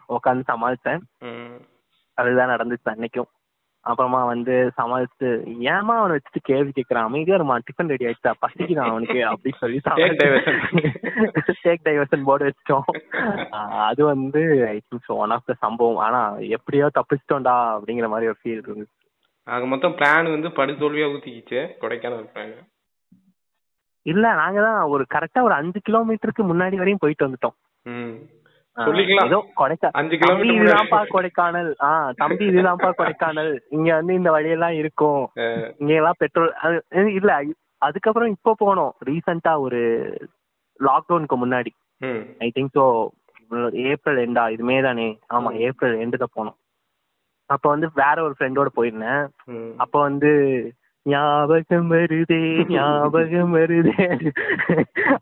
உட்காந்து 0.10 0.44
சமாளிச்சேன். 0.48 1.00
ம். 1.20 1.62
அதுதான் 2.14 2.50
நடந்துச்சு 2.50 2.90
அன்னைக்கும். 2.90 3.42
அப்புறமா 3.80 4.26
வந்து 4.26 4.72
சமாளிச்சு 4.78 5.46
ஏமா 5.60 5.78
அவனை 5.78 6.16
வச்சுட்டு 6.16 6.38
கேள்வி 6.42 6.72
கேட்கறான் 6.76 6.98
அமைதியா 6.98 7.38
இருமா 7.38 7.58
டிஃபன் 7.58 7.88
ரெடி 7.88 8.06
ஆயிடுச்சா? 8.06 8.32
பசிக்குதான் 8.42 8.88
அவனுக்கு? 8.88 9.14
அப்படின்னு 9.14 9.56
சொல்லி. 9.58 9.80
டேக் 11.64 11.78
டைவர்ஷன் 11.84 12.24
போர்டு 12.24 12.54
வச்சிட்டோம். 12.54 12.98
அது 13.68 14.06
வந்து 14.06 14.82
ஒன் 15.08 15.30
ஆஃப் 15.30 15.44
த 15.46 15.54
சம்பவம். 15.54 15.98
ஆனா 15.98 16.36
எப்படியோ 16.36 16.90
தப்பிச்சிட்டோம்டா 17.00 17.80
அப்படிங்கிற 17.80 18.08
மாதிரி 18.08 18.28
ஒரு 18.28 18.36
ஃபீல் 18.44 18.64
இருந்துச்சு. 18.68 19.12
ஆக 19.44 19.66
மொத்தம் 19.66 19.96
பிளான் 19.96 20.32
வந்து 20.32 20.48
படுதோல்வியா 20.48 21.06
ஊத்திக்கிச்சு. 21.06 21.70
கொடைக்கானல் 21.82 22.30
பிளான் 22.34 22.73
இல்ல 24.06 24.26
நாங்க 24.36 24.60
தான் 24.62 24.80
ஒரு 24.94 25.04
கரெக்டா 25.14 25.42
ஒரு 25.42 25.54
அஞ்சு 25.54 25.80
கிலோமீட்டருக்கு 25.82 26.44
முன்னாடி 26.44 26.76
வரையும் 26.76 27.02
போயிட்டு 27.02 27.26
வந்துட்டோம். 27.28 27.56
ஆஹ். 28.78 28.86
ஏதோ 29.24 29.40
கொடைக்கா 29.56 29.90
அஞ்சு 29.94 30.16
தம்பி 30.16 30.22
கிலோமீட்டர் 30.22 30.60
இதுதான்ப்பா 30.60 31.00
கொடைக்கானல். 31.12 31.72
ஆ 31.82 31.90
தம்பி 32.22 32.46
இதுதான்ப்பா 32.52 32.90
கொடைக்கானல். 33.00 33.52
இங்க 33.70 33.90
வந்து 33.94 34.14
இந்த 34.14 34.30
வழியெல்லாம் 34.32 34.76
இருக்கும். 34.82 35.22
இங்க 35.82 35.92
எல்லாம் 35.94 36.20
பெட்ரோல் 36.20 36.52
இல்ல 37.14 37.32
அதுக்கப்புறம் 37.82 38.32
இப்போ 38.32 38.52
போனோம். 38.60 38.94
ரீசெண்டா 39.04 39.54
ஒரு 39.60 39.82
லாக்டவுனுக்கு 40.80 41.38
முன்னாடி. 41.38 41.72
ஐ 42.40 42.50
திங்க் 42.56 42.76
ஸோ 42.76 42.86
ஏப்ரல் 43.88 44.20
எண்டா 44.20 44.44
இது 44.50 44.64
மே 44.64 44.82
தானே. 44.82 45.08
ஆமா 45.30 45.50
ஏப்ரல் 45.66 45.96
எண்டுல 45.98 46.26
போனோம். 46.36 46.58
அப்போ 47.50 47.68
வந்து 47.70 47.88
வேற 47.96 48.18
ஒரு 48.24 48.36
ஃப்ரெண்டோட 48.38 48.70
போயிருந்தேன். 48.76 49.24
அப்போ 49.78 49.98
வந்து 50.00 50.30
ஞாபகம் 51.04 51.92
வருதே 51.92 52.68
ஞாபகம் 52.68 53.56
வருதே. 53.56 54.32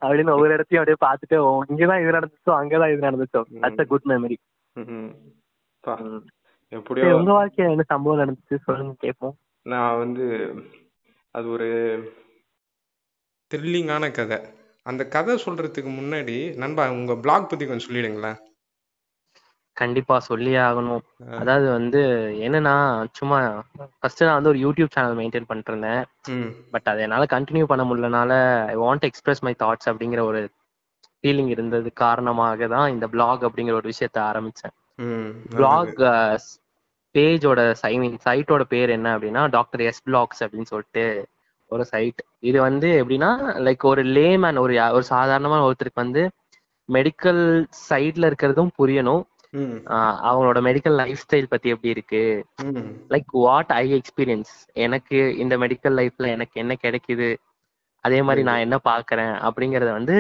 அப்படின்னு 0.02 0.32
ஒவ்வொரு 0.32 0.54
இடத்தையும் 0.54 0.86
அப்படியே 0.86 1.00
பார்த்துட்டு 1.06 1.38
இங்கதான் 1.70 2.02
இது 2.02 2.12
நடந்துச்சோ 2.18 2.54
அங்கதான் 2.54 2.92
இது 2.94 3.08
நடந்துச்சோ. 3.08 3.42
தட்ஸ் 3.62 3.80
அ 3.80 3.86
குட் 3.86 4.08
மெமரி 4.08 4.38
எப்படியோ 6.70 7.16
உங்க 7.16 7.32
வாழ்க்கையில 7.34 7.70
என்ன 7.70 7.84
சம்பவம் 7.84 8.22
நடந்துச்சு? 8.22 8.56
சொல்லுங்க 8.64 8.94
கேட்போம் 8.98 9.36
நான் 9.62 9.98
வந்து 9.98 10.26
அது 11.32 11.48
ஒரு 11.50 11.68
த்ரில்லிங்கான 13.52 14.12
கதை. 14.12 14.40
அந்த 14.84 15.08
கதை 15.08 15.34
சொல்றதுக்கு 15.46 15.90
முன்னாடி 15.98 16.38
நண்பா 16.56 16.92
உங்க 16.92 17.16
பிளாக் 17.16 17.50
பத்தி 17.50 17.66
கொஞ்சம் 17.66 17.90
சொல்லிடுங்களேன். 17.90 18.40
கண்டிப்பா 19.82 20.16
சொல்லியே 20.30 20.60
ஆகணும். 20.68 21.04
அதாவது 21.40 21.68
வந்து 21.78 22.02
என்னன்னா 22.46 22.74
சும்மா 23.20 23.38
ஃபர்ஸ்ட் 24.00 24.24
நான் 24.28 24.38
வந்து 24.40 24.52
ஒரு 24.54 24.60
யூடியூப் 24.66 24.94
சேனல் 24.96 25.18
மெயின்டைன் 25.20 25.48
பண்ணிட்டு 25.50 25.72
இருந்தேன் 25.74 26.02
பட் 26.74 26.90
அதை 26.92 27.04
என்னால 27.08 27.28
கண்டினியூ 27.36 27.68
பண்ண 27.72 27.84
முடியலனால 27.90 28.32
I 28.74 28.76
want 28.84 29.08
express 29.10 29.44
my 29.48 29.54
thoughts 29.64 29.90
அப்படிங்கிற 29.92 30.24
ஒரு 30.32 30.42
ஃபீலிங் 31.24 31.52
இருந்தது 31.56 31.90
காரணமாக 32.04 32.68
தான் 32.76 32.88
இந்த 32.94 33.08
பிளாக் 33.16 33.46
அப்படிங்கிற 33.48 33.76
ஒரு 33.82 33.90
விஷயத்த 33.94 34.20
ஆரம்பிச்சேன். 34.30 34.76
பிளாக் 35.56 36.02
பேஜோட 37.16 37.60
ஐ 37.90 37.94
மீன் 38.02 38.18
சைட்டோட 38.26 38.64
பேர் 38.74 38.96
என்ன 38.96 39.08
அப்படின்னா 39.16 39.42
டாக்டர் 39.56 39.82
எஸ் 39.88 40.04
பிளாக்ஸ் 40.08 40.42
அப்படின்னு 40.44 40.72
சொல்லிட்டு 40.74 41.06
ஒரு 41.72 41.84
சைட் 41.92 42.22
இது 42.50 42.58
வந்து 42.68 42.88
எப்படின்னா 43.02 43.32
லைக் 43.66 43.84
ஒரு 43.90 44.02
லேமேன் 44.16 44.58
ஒரு 44.64 44.74
ஒரு 44.96 45.06
சாதாரணமான 45.12 45.66
ஒருத்தருக்கு 45.68 46.04
வந்து 46.06 46.24
மெடிக்கல் 46.90 47.44
சைட்ல 47.90 48.30
இருக்கிறதும் 48.30 48.72
புரியணும். 48.80 49.22
அவங்களோட 49.54 50.60
மெடிக்கல் 50.68 50.96
லைஃப் 50.96 51.24
ஸ்டைல் 51.24 51.52
பத்தி 51.54 51.70
எப்படி 51.70 51.90
இருக்கு? 51.90 52.22
லைக் 53.10 53.32
வாட் 53.32 53.72
ஐ 53.78 53.86
எக்ஸ்பீரியன்ஸ் 53.94 54.52
எனக்கு 54.74 55.38
இந்த 55.38 55.58
மெடிக்கல் 55.58 55.98
லைஃப்ல 56.02 56.28
எனக்கு 56.36 56.60
என்ன 56.62 56.76
கிடைக்குது? 56.82 57.30
அதே 58.06 58.22
மாதிரி 58.22 58.44
நான் 58.44 58.64
என்ன 58.66 58.80
பாக்குறேன்? 58.90 59.34
அப்படிங்கறத 59.48 59.92
வந்து 59.92 60.18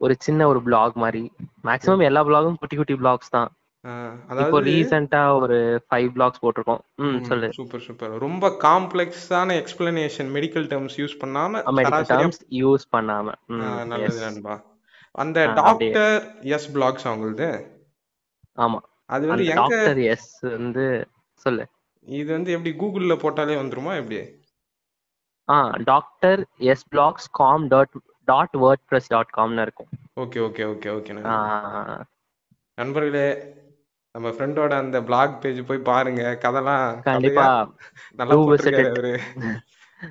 ஒரு 0.00 0.14
சின்ன 0.18 0.46
ஒரு 0.46 0.62
பிளாக் 0.62 0.94
மாதிரி. 0.94 1.32
மேக்ஸிமம் 1.64 2.02
எல்லா 2.02 2.24
பிளாகும் 2.24 2.58
குட்டி 2.58 2.76
குட்டி 2.76 2.94
பிளாக்ஸ் 2.94 3.30
தான். 3.30 3.50
இப்போ 4.42 4.60
ரீசெண்டா 4.60 5.40
ஒரு 5.40 5.58
ஃபைவ் 5.88 6.08
பிளாக்ஸ் 6.16 6.42
போட்டிருக்கோம். 6.42 6.80
ம் 6.94 7.22
சொல்லு. 7.22 7.48
சூப்பர் 7.52 7.80
சூப்பர் 7.80 8.18
ரொம்ப 8.18 8.48
காம்ப்ளெக்ஸான 8.62 9.50
எக்ஸ்பிளனேஷன் 9.60 10.30
மெடிக்கல் 10.36 10.68
டேர்ம்ஸ் 10.72 10.96
யூஸ் 10.96 11.16
பண்ணாம 11.24 11.62
மெடிக்கல் 11.80 12.06
டேர்ம்ஸ் 12.12 12.40
யூஸ் 12.62 12.86
பண்ணாம. 12.96 13.34
நல்லது 13.92 14.20
நண்பா. 14.20 14.54
அந்த. 15.14 15.46
டாக்டர் 15.46 16.22
எஸ் 16.54 16.68
பிளாக்ஸ் 16.76 17.08
அவங்களுது. 17.10 17.50
ஆமா. 18.58 18.78
அது 19.10 19.24
வந்து 19.26 19.54
டாக்டர் 19.54 19.98
எஸ் 20.12 20.30
வந்து 20.56 20.84
சொல்லு. 21.44 21.64
இது 22.06 22.32
வந்து 22.32 22.50
எப்படி 22.52 22.70
கூகுள்ல 22.78 23.14
போட்டாலே 23.22 23.54
வந்துருமா 23.60 23.92
எப்படி? 24.00 24.18
ஆ 25.48 25.56
doctor 25.84 26.40
S 26.70 26.84
blogs 26.92 27.28
com 27.32 27.64
dot 27.68 27.94
dot 28.28 28.54
WordPress 28.90 29.10
dot 29.14 29.32
காம்னு 29.36 29.64
இருக்கும். 29.66 29.90
ஓகே 30.20 30.40
ஓகே 30.46 30.64
ஓகே 30.72 30.90
ஓகே 30.96 31.12
நண்பர்களே 32.78 33.28
நம்ம 34.14 34.28
ஃப்ரெண்டோட 34.34 34.72
அந்த 34.74 34.98
பிளாக் 35.02 35.40
பேஜ் 35.42 35.60
போய் 35.66 35.86
பாருங்க. 35.90 36.22
கதைலாம் 36.44 36.88
கண்டிப்பா. 37.02 37.46
நல்லா 38.18 38.34
போட்டிருக்காரு 38.40 39.12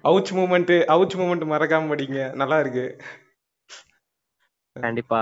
அவுச் 0.09 0.31
மூமெண்ட் 0.37 0.73
அவுச் 0.95 1.15
மூமெண்ட் 1.21 1.45
மறக்காம 1.53 1.89
படிங்க. 1.91 2.19
நல்லா 2.41 2.57
இருக்கு. 2.59 2.85
கண்டிப்பா. 4.75 5.19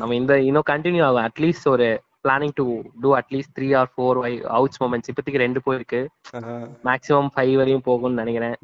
நம்ம 0.00 0.14
இந்த 0.14 0.34
இன்னும் 0.48 0.68
கண்டினியூ 0.70 1.04
ஆகும். 1.08 1.26
அட்லீஸ்ட் 1.28 1.68
ஒரு 1.68 1.88
planning 2.24 2.50
to 2.54 2.82
two 3.00 3.16
at least 3.16 3.58
three 3.58 3.76
or 3.76 3.88
four 3.94 4.48
outs 4.50 4.80
moments 4.80 5.10
இப்போதைக்கு 5.10 5.38
ரெண்டு 5.38 5.60
போயிருக்கு. 5.66 6.06
ஆஹ். 6.36 6.66
மேக்ஸிமம் 6.84 7.28
ஃபைவ் 7.34 7.56
வரையும் 7.56 7.82
போகும்னு 7.86 8.14
நினைக்கிறேன். 8.14 8.54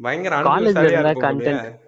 காலேஜ்ல 0.48 0.88
இருந்தா. 0.88 1.26
கண்டென்ட் 1.26 1.80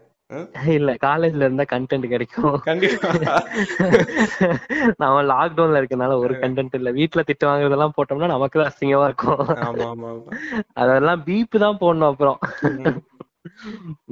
இல்ல 0.70 0.96
காலேஜ்ல 1.02 1.36
இருந்தா 1.36 1.64
கண்டென்ட் 1.72 2.08
கிடைக்கும். 2.08 2.62
நம்ம 4.96 5.24
லாக்டவுன்ல 5.24 5.80
இருக்கனால 5.80 6.18
ஒரு 6.18 6.34
கண்டென்ட் 6.34 6.74
இல்ல. 6.74 6.90
வீட்ல 6.90 7.22
திட்டு 7.22 7.46
வாங்குறதெல்லாம் 7.46 7.92
போட்டோம்னா 7.96 8.26
நமக்கு 8.26 8.58
தான் 8.58 8.70
அசிங்கமா 8.70 9.04
இருக்கும். 9.04 9.66
ஆமா 9.66 9.90
ஆமா 9.90 10.10
ஆமா. 10.10 10.36
அதெல்லாம் 10.74 11.24
பீப் 11.26 11.58
தான் 11.58 11.78
போடணும் 11.80 12.06
அப்புறம். 12.06 12.38
ம். 12.62 13.00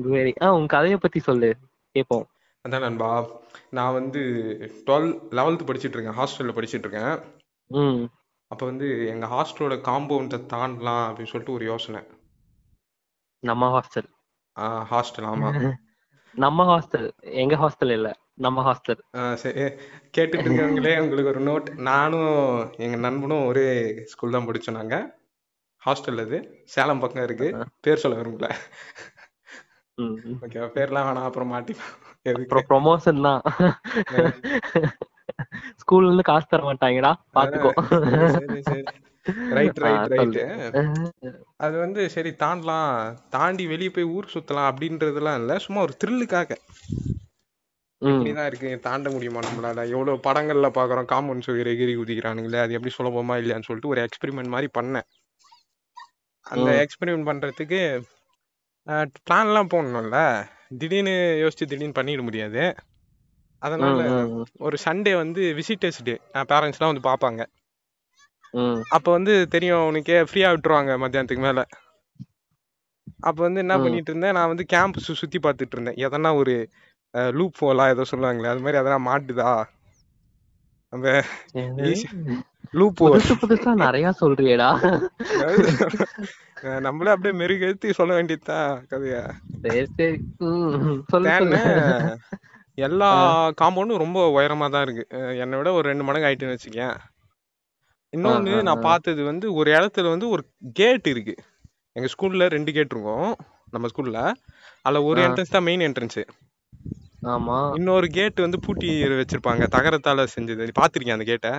சரி. 0.09 0.35
ஆ 0.43 0.55
உன் 0.55 0.67
கதையை 0.67 0.99
பத்தி 0.99 1.21
சொல்லு. 1.21 1.55
கேப்போம். 1.95 2.27
அதான் 2.65 2.85
நண்பா. 2.85 3.09
நான் 3.71 3.97
வந்து 3.97 4.21
டுவெல் 4.87 5.09
லெவல்த் 5.39 5.67
படிச்சிட்டு 5.69 5.97
இருக்கேன் 5.97 6.19
ஹாஸ்டல்ல 6.19 6.53
படிச்சிட்டு 6.55 6.87
இருக்கேன் 6.87 7.15
ம். 7.71 8.05
அப்ப 8.51 8.63
வந்து 8.67 8.87
எங்க 9.09 9.27
ஹாஸ்டலோட 9.27 9.75
காம்பவுண்ட 9.87 10.37
தாண்டலாம் 10.53 11.05
அப்படின்னு 11.07 11.33
சொல்லிட்டு 11.33 11.57
ஒரு 11.57 11.65
யோசனை. 11.65 12.01
நம்ம 13.43 13.65
ஹாஸ்டல் 13.75 14.09
ஹாஸ்டல் 14.91 15.27
ஆமா. 15.31 15.49
நம்ம 16.35 16.65
ஹாஸ்டல் 16.71 17.07
எங்க 17.41 17.55
ஹாஸ்டல் 17.57 17.93
இல்ல? 17.93 18.09
நம்ம 18.39 18.63
ஹாஸ்டல் 18.67 19.01
சரி 19.43 19.65
கேட்டுட்டு 20.15 20.45
இருக்கவங்களே 20.45 20.95
உங்களுக்கு 21.03 21.33
ஒரு 21.33 21.43
நோட் 21.45 21.69
நானும் 21.85 22.33
எங்க 22.79 22.97
நண்பனும் 22.99 23.47
ஒரே 23.47 23.67
ஸ்கூல் 24.13 24.37
தான் 24.37 24.49
படிச்சோம் 24.49 24.79
நாங்க. 24.79 24.97
ஹாஸ்டல் 25.83 26.23
அது. 26.23 26.39
சேலம் 26.67 27.01
பக்கம் 27.01 27.25
இருக்கு. 27.25 27.49
பேர் 27.81 28.03
சொல்ல 28.03 28.19
விரும்பல. 28.21 28.49
ஓகே 30.45 30.61
பேர்லாம் 30.77 31.07
வேணாம் 31.09 31.29
அப்புறம் 31.29 31.53
எதுக்கு 31.55 31.85
அப்புறம் 32.33 32.67
ப்ரொமோஷன் 32.71 33.25
தான். 33.29 33.41
ஸ்கூல்ல 35.81 36.09
இருந்து 36.09 36.29
காசு 36.31 36.47
தர 36.51 36.63
மாட்டாங்கடா 36.69 37.13
பாத்துக்கோ. 37.37 37.71
சரி 38.37 38.63
சரி 38.69 38.85
ரைட் 39.57 39.79
ரைட். 39.85 40.11
ரைட்டு 40.13 40.43
அது 41.65 41.77
வந்து 41.85 42.01
சரி 42.15 42.31
தாண்டலாம். 42.43 42.91
தாண்டி 43.37 43.65
வெளியே 43.73 43.93
போய் 43.97 44.13
ஊர் 44.17 44.33
சுத்தலாம் 44.35 44.69
அப்படின்றதெல்லாம் 44.71 45.39
இல்ல. 45.43 45.53
சும்மா 45.67 45.81
ஒரு 45.87 45.95
த்ரில்லுக்காக 46.03 46.51
இப்படிதான் 48.03 48.49
இருக்கு. 48.51 48.71
தாண்ட 48.87 49.11
முடியுமா 49.13 49.43
நம்மளால? 49.45 49.85
எவ்வளவு 49.95 50.25
படங்கள்ல 50.27 50.69
பாக்குறோம். 50.79 51.09
காம்பவுண்ட் 51.13 51.47
சுவர் 51.47 51.71
எகிரி 51.73 51.95
குதிக்கிறானுங்களே 51.99 52.59
அது 52.65 52.77
எப்படி 52.79 52.93
சுலபமா 52.97 53.37
இல்லையான்னு 53.41 53.69
சொல்லிட்டு 53.69 53.93
ஒரு 53.93 54.03
எக்ஸ்பெரிமெண்ட் 54.07 54.53
மாதிரி 54.55 54.69
பண்ணேன். 54.79 55.07
அந்த. 56.47 56.71
எக்ஸ்பெரிமெண்ட் 56.85 57.29
பண்றதுக்கு 57.31 57.81
பிளான் 59.27 59.49
எல்லாம் 59.51 59.73
போடணும்ல. 59.75 60.19
திடீர்னு 60.71 61.13
யோசிச்சு 61.43 61.65
திடீர்னு 61.65 61.99
பண்ணிட 61.99 62.23
முடியாது. 62.23 62.63
அதனால 63.63 63.99
ஒரு 64.65 64.77
சண்டே 64.85 65.13
வந்து 65.15 65.43
விசிட்டர்ஸ் 65.59 66.01
டே 66.03 66.15
பேரண்ட்ஸ்லாம் 66.51 66.93
வந்து 66.93 67.09
பார்ப்பாங்க 67.09 67.43
அப்ப 68.97 69.07
வந்து 69.13 69.35
தெரியும் 69.49 69.87
உனக்கே 69.87 70.19
ஃப்ரீயா 70.23 70.49
விட்டுருவாங்க 70.53 70.93
மத்தியானத்துக்கு 71.03 71.45
மேல. 71.47 71.61
அப்ப 73.21 73.39
வந்து 73.47 73.61
என்ன. 73.61 73.75
பண்ணிட்டு 73.85 74.11
இருந்தேன் 74.11 74.37
நான் 74.37 74.53
வந்து 74.53 74.65
கேம்ப் 74.67 74.99
சுத்தி 75.21 75.39
பார்த்துட்டு 75.39 75.77
இருந்தேன். 75.77 75.99
எதனா 76.07 76.31
ஒரு 76.43 76.55
லூப் 77.39 77.59
போலா 77.61 77.85
ஏதோ 77.93 78.05
சொல்லுவாங்களே 78.13 78.53
அது 78.53 78.65
மாதிரி 78.65 78.81
எதனா 78.83 78.99
மாட்டுதா? 79.09 79.51
என்னது? 80.93 81.93
லூப் 82.71 83.01
புதுசு 83.01 83.35
புதுசா 83.43 83.73
நிறைய 83.83 84.07
சொல்றியேடா. 84.21 84.69
நம்மளே 86.81 87.11
அப்படியே 87.11 87.35
மெருகேத்தி 87.41 87.89
சொல்ல 87.91 88.13
வேண்டியதுதான் 88.15 88.71
கதைய. 88.91 89.17
சரி 89.65 89.83
சரி. 89.97 90.19
எல்லா 92.79 93.11
காம்பவுண்டும் 93.61 94.03
ரொம்ப 94.05 94.21
உயரமா 94.37 94.69
தான் 94.71 94.85
இருக்கு. 94.87 95.05
என்னை 95.43 95.59
விட 95.59 95.73
ஒரு 95.73 95.87
ரெண்டு 95.89 96.07
மடங்கு 96.07 96.29
ஆயிட்டுன்னு 96.29 96.57
வச்சுக்கேன் 96.57 96.97
இன்னொன்னு 98.13 98.63
நான். 98.63 98.87
பார்த்தது 98.89 99.21
வந்து 99.25 99.47
ஒரு 99.55 99.71
இடத்துல 99.71 100.09
வந்து 100.09 100.29
ஒரு 100.29 100.43
கேட் 100.73 101.07
இருக்கு. 101.07 101.35
எங்க 101.97 102.09
ஸ்கூல்ல 102.15 102.47
ரெண்டு 102.57 102.73
கேட் 102.73 102.93
இருக்கும் 102.95 103.31
நம்ம 103.71 103.89
ஸ்கூல்ல 103.93 104.21
அதுல 104.83 105.03
ஒரு. 105.03 105.21
என்ட்ரன்ஸ் 105.27 105.55
தான் 105.57 105.67
மெயின் 105.69 105.81
என்ட்ரன்ஸ் 105.81 106.21
ஆமா. 107.35 107.59
இன்னொரு 107.75 108.07
கேட் 108.09 108.45
வந்து 108.47 108.59
பூட்டி 108.61 108.89
வச்சிருப்பாங்க 109.21 109.67
தகரத்தால 109.77 110.27
செஞ்சது. 110.35 110.69
பாத்திருக்கேன் 110.81 111.19
அந்த 111.19 111.25
கேட்டை 111.25 111.53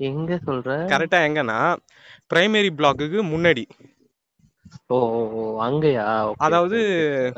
எங்க 0.00 0.34
சொல்ற? 0.46 0.68
கரெக்டா 0.92 1.18
எங்கன்னா 1.28 1.58
பிரைமரி 2.30 2.70
பிளாக்குக்கு 2.78 3.18
முன்னாடி. 3.32 3.64
ஓ 4.94 4.96
அங்கயா? 5.66 6.04
அதாவது. 6.46 6.78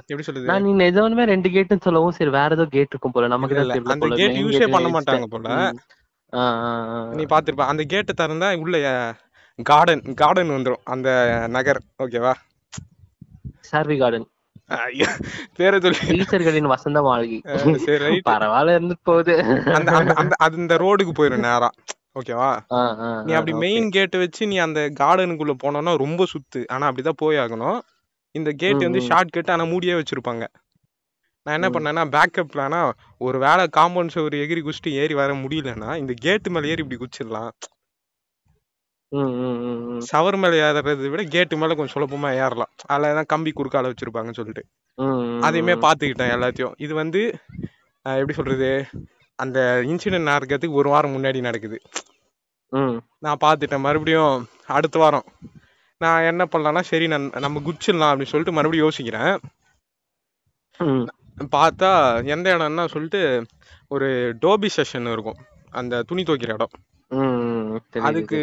எப்படி 0.03 0.27
சொல்றது? 0.27 0.49
நான் 0.51 0.65
நீ 0.67 0.73
நிஜமாலுமே 0.83 1.25
ரெண்டு 1.33 1.49
கேட்னு 1.55 1.85
சொல்லவும் 1.87 2.17
சரி 2.19 2.33
வேற 2.37 2.51
ஏதோ 2.59 2.67
கேட் 2.75 2.93
இருக்கும் 2.93 3.15
போல. 3.15 3.29
நமக்கு 3.35 3.57
தான் 3.57 3.95
அந்த 3.97 4.21
ஏ 4.23 4.29
gate 4.51 4.75
பண்ண 4.77 4.91
மாட்டாங்க. 4.97 5.27
போல. 5.35 5.49
நீ 7.19 7.25
பாத்திருப்ப 7.33 7.65
அந்த 7.73 7.83
கேட்டை 7.93 8.15
திறந்தா 8.21 8.49
உள்ள 8.65 8.77
கார்டன் 9.59 10.05
கார்டன் 10.23 10.55
வந்துரும் 10.57 10.85
அந்த 10.95 11.09
நகர் 11.57 11.81
ஓகேவா 12.05 12.33
சார்வி 13.71 13.97
கார்டன் 13.99 14.27
பேரை 15.59 15.79
சொல்லி. 15.85 16.01
டீச்சர்களின் 16.11 16.73
வசந்த 16.73 16.99
மாளிகை. 17.07 17.39
பரவாயில்ல 18.31 18.77
இருந்துட்டு 18.77 19.07
போகுது. 19.11 19.35
அந்த 19.79 19.91
அந்த 20.23 20.35
அந்த 20.47 20.75
ரோடுக்கு 20.85 21.13
போயிரும் 21.19 21.47
நேரா. 21.49 21.69
ஓகேவா 22.17 22.51
நீ 23.27 23.33
அப்படி. 23.35 23.53
மெயின் 23.63 23.87
கேட் 23.95 24.17
வச்சு 24.23 24.43
நீ 24.51 24.57
அந்த 24.67 24.81
கார்டனுக்குள்ள 25.01 25.55
போனோம்னா 25.63 25.93
ரொம்ப 26.03 26.27
சுத்து 26.33 26.61
ஆனா 26.75 26.85
அப்படிதான் 26.91 27.21
போய் 27.23 27.41
ஆகணும் 27.45 27.79
இந்த 28.35 28.51
கேட் 28.63 28.87
வந்து. 28.87 29.01
ஷார்ட் 29.09 29.35
கட் 29.37 29.53
ஆனா 29.55 29.65
மூடியே 29.73 29.97
வச்சிருப்பாங்க 29.99 30.45
நான் 31.47 31.57
என்ன. 31.59 31.69
பண்ணேன்னா 31.75 32.03
பேக்கப் 32.15 32.51
பிளானா 32.53 32.81
ஒரு 33.21 33.39
வேளை 33.39 33.65
காம்பவுண்ட் 33.77 34.19
ஒரு 34.23 34.37
எகிரி 34.45 34.61
குச்சிட்டு 34.63 34.93
ஏறி 35.01 35.15
வர 35.21 35.33
முடியலன்னா 35.43 35.91
இந்த 36.03 36.13
கேட் 36.25 36.53
மேல 36.55 36.71
ஏறி 36.73 36.83
இப்படி 36.85 37.01
குச்சிடலாம். 37.01 37.51
சவர் 40.09 40.37
மேல 40.43 40.55
ஏறதை 40.63 40.81
விட 41.13 41.23
கேட்டு 41.35 41.59
மேல 41.59 41.75
கொஞ்சம் 41.75 41.95
சுலபமா 41.97 42.31
ஏறலாம் 42.41 42.73
அதுல 42.89 43.13
தான் 43.19 43.31
கம்பி 43.33 43.51
குறுக்கால 43.53 43.91
வச்சிருப்பாங்கன்னு 43.91 44.39
சொல்லிட்டு 44.41 44.63
அதையுமே. 45.49 45.75
பாத்துக்கிட்டேன் 45.85 46.35
எல்லாத்தையும் 46.37 46.75
இது 46.87 46.95
வந்து 47.03 47.21
எப்படி 48.07 48.35
சொல்றது 48.39 48.71
அந்த 49.39 49.59
இன்சிடென்ட் 49.87 50.29
நடக்கிறதுக்கு 50.33 50.81
ஒரு 50.81 50.89
வாரம் 50.89 51.15
முன்னாடி 51.15 51.41
நடக்குது. 51.41 51.79
நான் 53.19 53.41
பார்த்துட்டேன். 53.45 53.85
மறுபடியும் 53.87 54.35
அடுத்த 54.77 54.99
வாரம் 54.99 55.27
நான் 56.01 56.23
என்ன 56.23 56.43
பண்ணலாம்னா 56.45 56.83
சரி 56.91 57.07
நான் 57.07 57.27
நம்ம 57.39 57.61
குச்சிடலாம் 57.67 58.11
அப்படின்னு 58.11 58.33
சொல்லிட்டு 58.33 58.57
மறுபடியும் 58.59 58.89
யோசிக்கிறேன். 58.89 59.35
பார்த்தா 61.55 61.91
எந்த 62.27 62.47
இடம்னா 62.57 62.85
சொல்லிட்டு 62.95 63.21
ஒரு 63.89 64.09
டோபி 64.43 64.69
செஷன் 64.77 65.13
இருக்கும். 65.13 65.39
அந்த 65.71 66.03
துணி 66.03 66.23
துவைக்கிற 66.23 66.53
இடம். 66.57 66.75
அதுக்கு. 68.09 68.39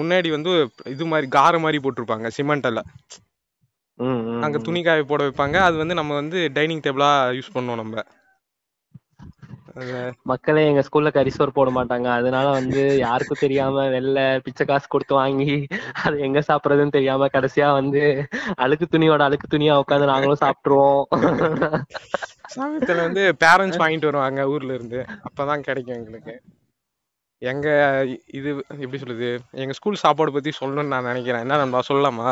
முன்னாடி 0.00 0.28
வந்து 0.36 0.52
இது 0.94 1.04
மாதிரி 1.06 1.28
கார 1.28 1.58
மாதிரி 1.58 1.78
போட்டிருப்பாங்க 1.84 2.30
சிமெண்ட்ல 2.36 2.82
அங்க. 4.44 4.58
துணி 4.68 4.82
காய 4.82 5.02
போட 5.10 5.22
வைப்பாங்க. 5.28 5.56
அது 5.68 5.76
வந்து 5.76 5.94
நம்ம 5.94 6.14
வந்து 6.14 6.38
டைனிங் 6.56 6.84
டேபிளா 6.86 7.10
யூஸ் 7.38 7.54
பண்ணுவோம் 7.54 7.82
நம்ம. 7.82 8.04
மக்களே 10.22 10.62
எங்க 10.66 10.82
ஸ்கூல்ல 10.86 11.10
கரிசோர் 11.12 11.56
போட 11.58 11.70
மாட்டாங்க. 11.70 12.08
அதனால 12.18 12.50
வந்து 12.50 12.96
யாருக்கும் 12.98 13.40
தெரியாம 13.40 13.84
வெளில 13.86 14.18
பிச்சை 14.42 14.66
காசு 14.66 14.86
கொடுத்து 14.88 15.14
வாங்கி 15.14 15.66
அது 16.02 16.20
எங்க 16.20 16.42
சாப்பிடுறதுன்னு 16.48 16.96
தெரியாம 16.98 17.28
கடைசியா 17.32 17.72
வந்து 17.72 18.02
அழுக்கு 18.56 18.88
துணியோட 18.90 19.18
அழுக்கு 19.18 19.48
துணியா 19.56 19.76
உட்காந்து 19.82 20.10
நாங்களும் 20.12 20.42
சாப்பிட்டுருவோம். 20.44 21.04
சமயத்துல 22.56 23.00
வந்து 23.06 23.22
பேரண்ட்ஸ் 23.44 23.82
வாங்கிட்டு 23.82 24.10
வருவாங்க 24.10 24.48
ஊர்ல 24.48 24.74
இருந்து. 24.74 25.00
அப்பதான் 25.28 25.66
கிடைக்கும் 25.68 25.96
எங்களுக்கு. 25.96 26.34
எங்க 27.42 27.68
இது 28.32 28.50
எப்படி 28.68 28.98
சொல்றது 28.98 29.30
எங்க 29.62 29.72
ஸ்கூல் 29.72 30.02
சாப்பாடு 30.04 30.32
பத்தி 30.32 30.50
சொல்லணும்னு 30.60 30.92
நான் 30.94 31.10
நினைக்கிறேன். 31.10 31.40
என்ன 31.40 31.56
நண்பா 31.56 31.82
சொல்லலாமா? 31.88 32.28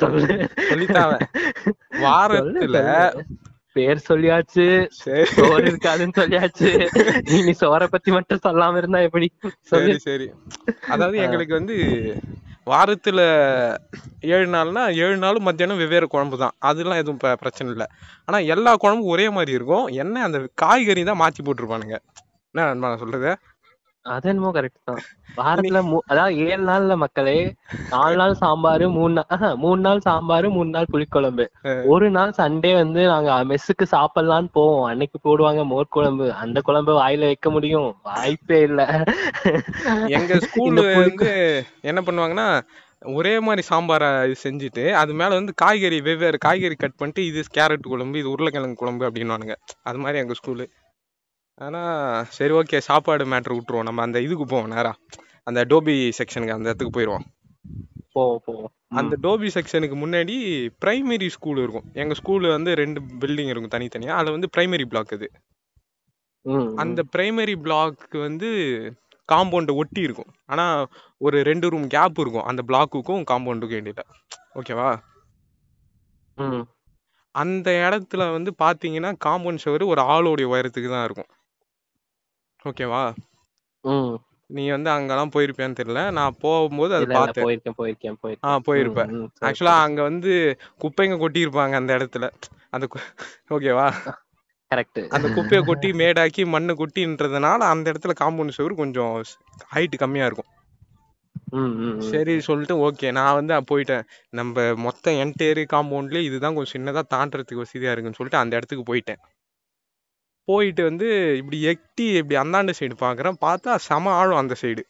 சொல்லு. 0.00 0.34
வாரத்துல. 2.04 2.78
பேர் 3.78 4.06
சொல்லியாச்சு 4.08 4.64
சரி. 4.98 5.24
சோறு 5.36 5.64
இருக்காதுன்னு 5.70 6.18
சொல்லியாச்சு. 6.20 6.70
நீ 7.48 7.52
சோற 7.62 7.86
பத்தி 7.86 8.10
மட்டும் 8.10 8.44
சொல்லாம 8.46 8.76
இருந்தா 8.76 9.00
எப்படி? 9.00 9.28
சரி 9.72 9.94
சரி. 9.98 10.28
அதாவது 10.88 11.18
எங்களுக்கு 11.18 11.54
வந்து 11.54 11.76
வாரத்துல 12.66 13.20
ஏழு 14.28 14.46
நாள்னா 14.54 14.82
ஏழு 15.02 15.16
நாளும் 15.16 15.46
மத்தியானம் 15.48 15.80
வெவ்வேறு 15.82 16.06
குழம்பு 16.06 16.36
தான். 16.38 16.54
அதெல்லாம் 16.60 17.00
எதுவும் 17.02 17.20
பிரச்சனை 17.42 17.68
இல்லை. 17.72 17.86
ஆனா 18.24 18.38
எல்லா 18.54 18.72
குழம்பும் 18.76 19.12
ஒரே 19.14 19.26
மாதிரி 19.28 19.52
இருக்கும். 19.52 19.86
என்ன 20.02 20.24
அந்த 20.24 20.38
காய்கறி 20.54 21.04
தான் 21.04 21.20
மாத்தி 21.22 21.42
போட்டிருப்பானுங்க. 21.42 21.96
என்ன 22.54 22.66
நான் 22.82 23.00
சொல்றது? 23.04 23.30
அது 24.14 24.28
என்னமோ 24.30 24.50
கரெக்ட் 24.56 24.88
தான் 24.90 25.00
வாரத்துல 25.38 25.80
அதாவது 26.10 26.34
ஏழு 26.44 26.62
நாள்ல 26.68 26.94
மக்களே 27.02 27.34
நாலு 27.90 28.14
நாள் 28.16 28.34
சாம்பார் 28.42 28.84
மூணு 28.96 29.12
நாள் 29.18 29.54
மூணு 29.64 29.80
நாள் 29.80 30.04
சாம்பார் 30.06 30.46
மூணு 30.56 30.70
நாள் 30.76 30.90
புளிக்குழம்பு. 30.92 31.44
ஒரு 31.92 32.06
நாள் 32.16 32.32
சண்டே 32.38 32.72
வந்து 32.74 33.00
நாங்க 33.06 33.30
மெஸ்ஸுக்கு 33.50 33.86
சாப்பிடலாம்னு 33.94 34.50
போவோம். 34.52 34.84
அன்னைக்கு 34.90 35.18
போடுவாங்க 35.26 35.62
மோர் 35.72 35.94
குழம்பு. 35.96 36.26
அந்த 36.42 36.60
குழம்பு 36.60 36.94
வாயில 37.00 37.30
வைக்க 37.30 37.50
முடியும். 37.50 37.88
வாய்ப்பே 38.02 38.60
இல்ல. 38.68 38.80
எங்க 40.18 40.34
ஸ்கூல்ல 40.46 40.86
வந்து 40.98 41.30
என்ன 41.90 42.02
பண்ணுவாங்கன்னா 42.08 42.48
ஒரே 43.18 43.32
மாதிரி 43.40 43.62
சாம்பாரை 43.70 44.08
செஞ்சுட்டு 44.44 44.84
அது 45.00 45.12
மேல 45.12 45.36
வந்து 45.40 45.52
காய்கறி 45.56 45.98
வெவ்வேறு 46.00 46.38
காய்கறி 46.38 46.76
கட் 46.76 46.98
பண்ணிட்டு 46.98 47.22
இது 47.26 47.42
கேரட் 47.58 47.90
குழம்பு 47.92 48.20
இது 48.22 48.32
உருளைக்கிழங்கு 48.34 48.80
குழம்பு 48.82 49.06
அப்படின்னுவானுங்க. 49.08 49.54
அது 49.82 49.98
மாதிரி 49.98 50.22
எங்க 50.22 50.34
ஸ்கூலு. 50.40 50.64
ஆனா 51.58 51.80
சரி 52.36 52.52
ஓகே 52.52 52.78
சாப்பாடு 52.88 53.24
மேட்ரு 53.24 53.56
விட்டுருவோம். 53.56 53.88
நம்ம 53.88 54.02
அந்த 54.02 54.18
இதுக்கு 54.20 54.44
போவோம் 54.44 54.72
நேரா. 54.74 54.92
அந்த 55.46 55.60
டோபி 55.64 55.94
செக்ஷனுக்கு 56.18 56.56
அந்த 56.56 56.68
இடத்துக்கு 56.70 56.96
போயிடுவோம் 56.96 57.26
போ 58.14 58.22
போ. 58.46 58.52
அந்த 59.00 59.14
டோபி 59.24 59.48
செக்ஷனுக்கு 59.54 59.96
முன்னாடி 60.02 60.36
பிரைமரி 60.82 61.28
ஸ்கூல் 61.28 61.60
இருக்கும். 61.62 61.86
எங்க 61.94 62.14
ஸ்கூல்ல 62.20 62.48
வந்து 62.48 62.70
ரெண்டு 62.74 63.00
பில்டிங் 63.22 63.50
இருக்கும் 63.52 63.74
தனித்தனியா. 63.76 64.14
அதுல 64.18 64.34
வந்து 64.36 64.50
பிரைமரி 64.56 64.86
பிளாக் 64.86 65.12
இது 65.12 65.28
ம், 66.44 66.68
அந்த 66.76 67.00
பிரைமரி 67.14 67.54
பிளாக் 67.62 68.14
வந்து 68.18 68.48
காம்பவுண்ட் 69.28 69.70
ஒட்டி 69.74 70.00
இருக்கும். 70.00 70.30
ஆனா 70.46 70.64
ஒரு 71.20 71.38
ரெண்டு 71.42 71.66
ரூம் 71.70 71.86
கேப் 71.86 72.20
இருக்கும். 72.20 72.46
அந்த 72.46 72.62
பிளாக்குக்கும் 72.68 73.24
காம்பவுண்டுக்கும் 73.30 73.80
இடையில 73.82 74.04
ஓகேவா 74.54 74.88
ம், 76.36 76.62
அந்த 77.34 77.68
இடத்துல 77.86 78.32
வந்து 78.32 78.50
பாத்தீங்கன்னா 78.64 79.10
காம்பவுண்ட் 79.26 79.64
சுவர் 79.64 79.84
ஒரு 79.92 80.02
ஆளோடைய 80.14 80.48
உயரத்துக்கு 80.52 80.90
தான் 80.90 81.04
இருக்கும். 81.04 81.30
ஓகேவா? 82.68 83.02
ம். 83.84 84.14
நீ 84.50 84.70
வந்து 84.70 84.90
அங்கெல்லாம் 84.90 85.30
போயிருப்பியான்னு 85.30 85.78
தெரியல. 85.80 86.10
நான் 86.10 86.36
போகும்போது 86.40 86.94
அது 86.94 87.02
இல்ல, 87.02 87.14
இல்ல, 87.14 87.24
பார்த்தேன். 87.24 87.44
போயிருக்கேன் 87.44 87.76
போயிருக்கேன் 87.78 88.16
ஆ 88.44 88.58
போயிருக்கேன். 88.58 88.62
போயிருப்ப 88.66 89.06
ம், 89.06 89.14
ம், 89.14 89.28
சரி, 89.34 89.50
ஆக்சுவலா 89.50 89.74
சரி. 89.74 89.82
அங்க 89.82 90.02
வந்து 90.02 90.32
குப்பைங்க 90.80 91.16
கொட்டியிருப்பாங்க 91.18 91.72
அந்த 91.72 91.96
இடத்துல. 91.98 92.30
அந்த 92.70 92.86
ஓகேவா? 93.50 93.86
கரெக்ட் 94.74 95.08
அந்த 95.08 95.28
குப்பையை 95.28 95.64
கொட்டி 95.64 95.92
மேடாக்கி 95.92 96.46
மண்ணு 96.46 96.74
கொட்டின்றதுனால 96.74 97.58
அந்த 97.58 97.92
இடத்துல 97.92 98.14
காம்பவுண்ட் 98.20 98.48
சுவர் 98.48 98.74
கொஞ்சம் 98.74 99.22
ஹைட் 99.74 99.96
கம்மியா 99.96 100.24
இருக்கும். 100.24 100.50
ம், 101.50 101.56
ம், 101.56 101.94
ம். 101.96 102.00
சரி 102.00 102.40
சொல்லிட்டு 102.40 102.90
ஓகே 102.90 103.12
நான் 103.12 103.34
வந்து 103.34 103.54
அப்ப 103.54 103.68
போயிட்டேன். 103.70 104.04
நம்ம 104.30 104.74
மொத்த 104.74 105.10
என்டேரி 105.10 105.64
காம்பவுண்ட்லயே 105.72 106.22
இதுதான் 106.22 106.54
கொஞ்சம் 106.54 106.74
சின்னதா 106.74 107.02
தாண்டறதுக்கு 107.14 107.62
வசதியா 107.62 107.92
இருக்குன்னு 107.92 108.18
சொல்லிட்டு 108.18 108.42
அந்த 108.42 108.56
இடத்துக்கு 108.56 108.94
போயிட்டேன். 108.94 109.20
போயிட்டு 110.50 110.82
வந்து 110.88 111.08
இப்படி 111.40 111.58
எட்டி 111.72 112.06
இப்படி 112.20 112.36
அந்தாண்ட 112.42 112.72
சைடு 112.78 112.94
பாக்குறேன் 113.04 113.38
பார்த்தா 113.46 113.72
செம 113.88 114.12
ஆழம் 114.20 114.42
அந்த 114.42 114.56
சைடு 114.62 114.84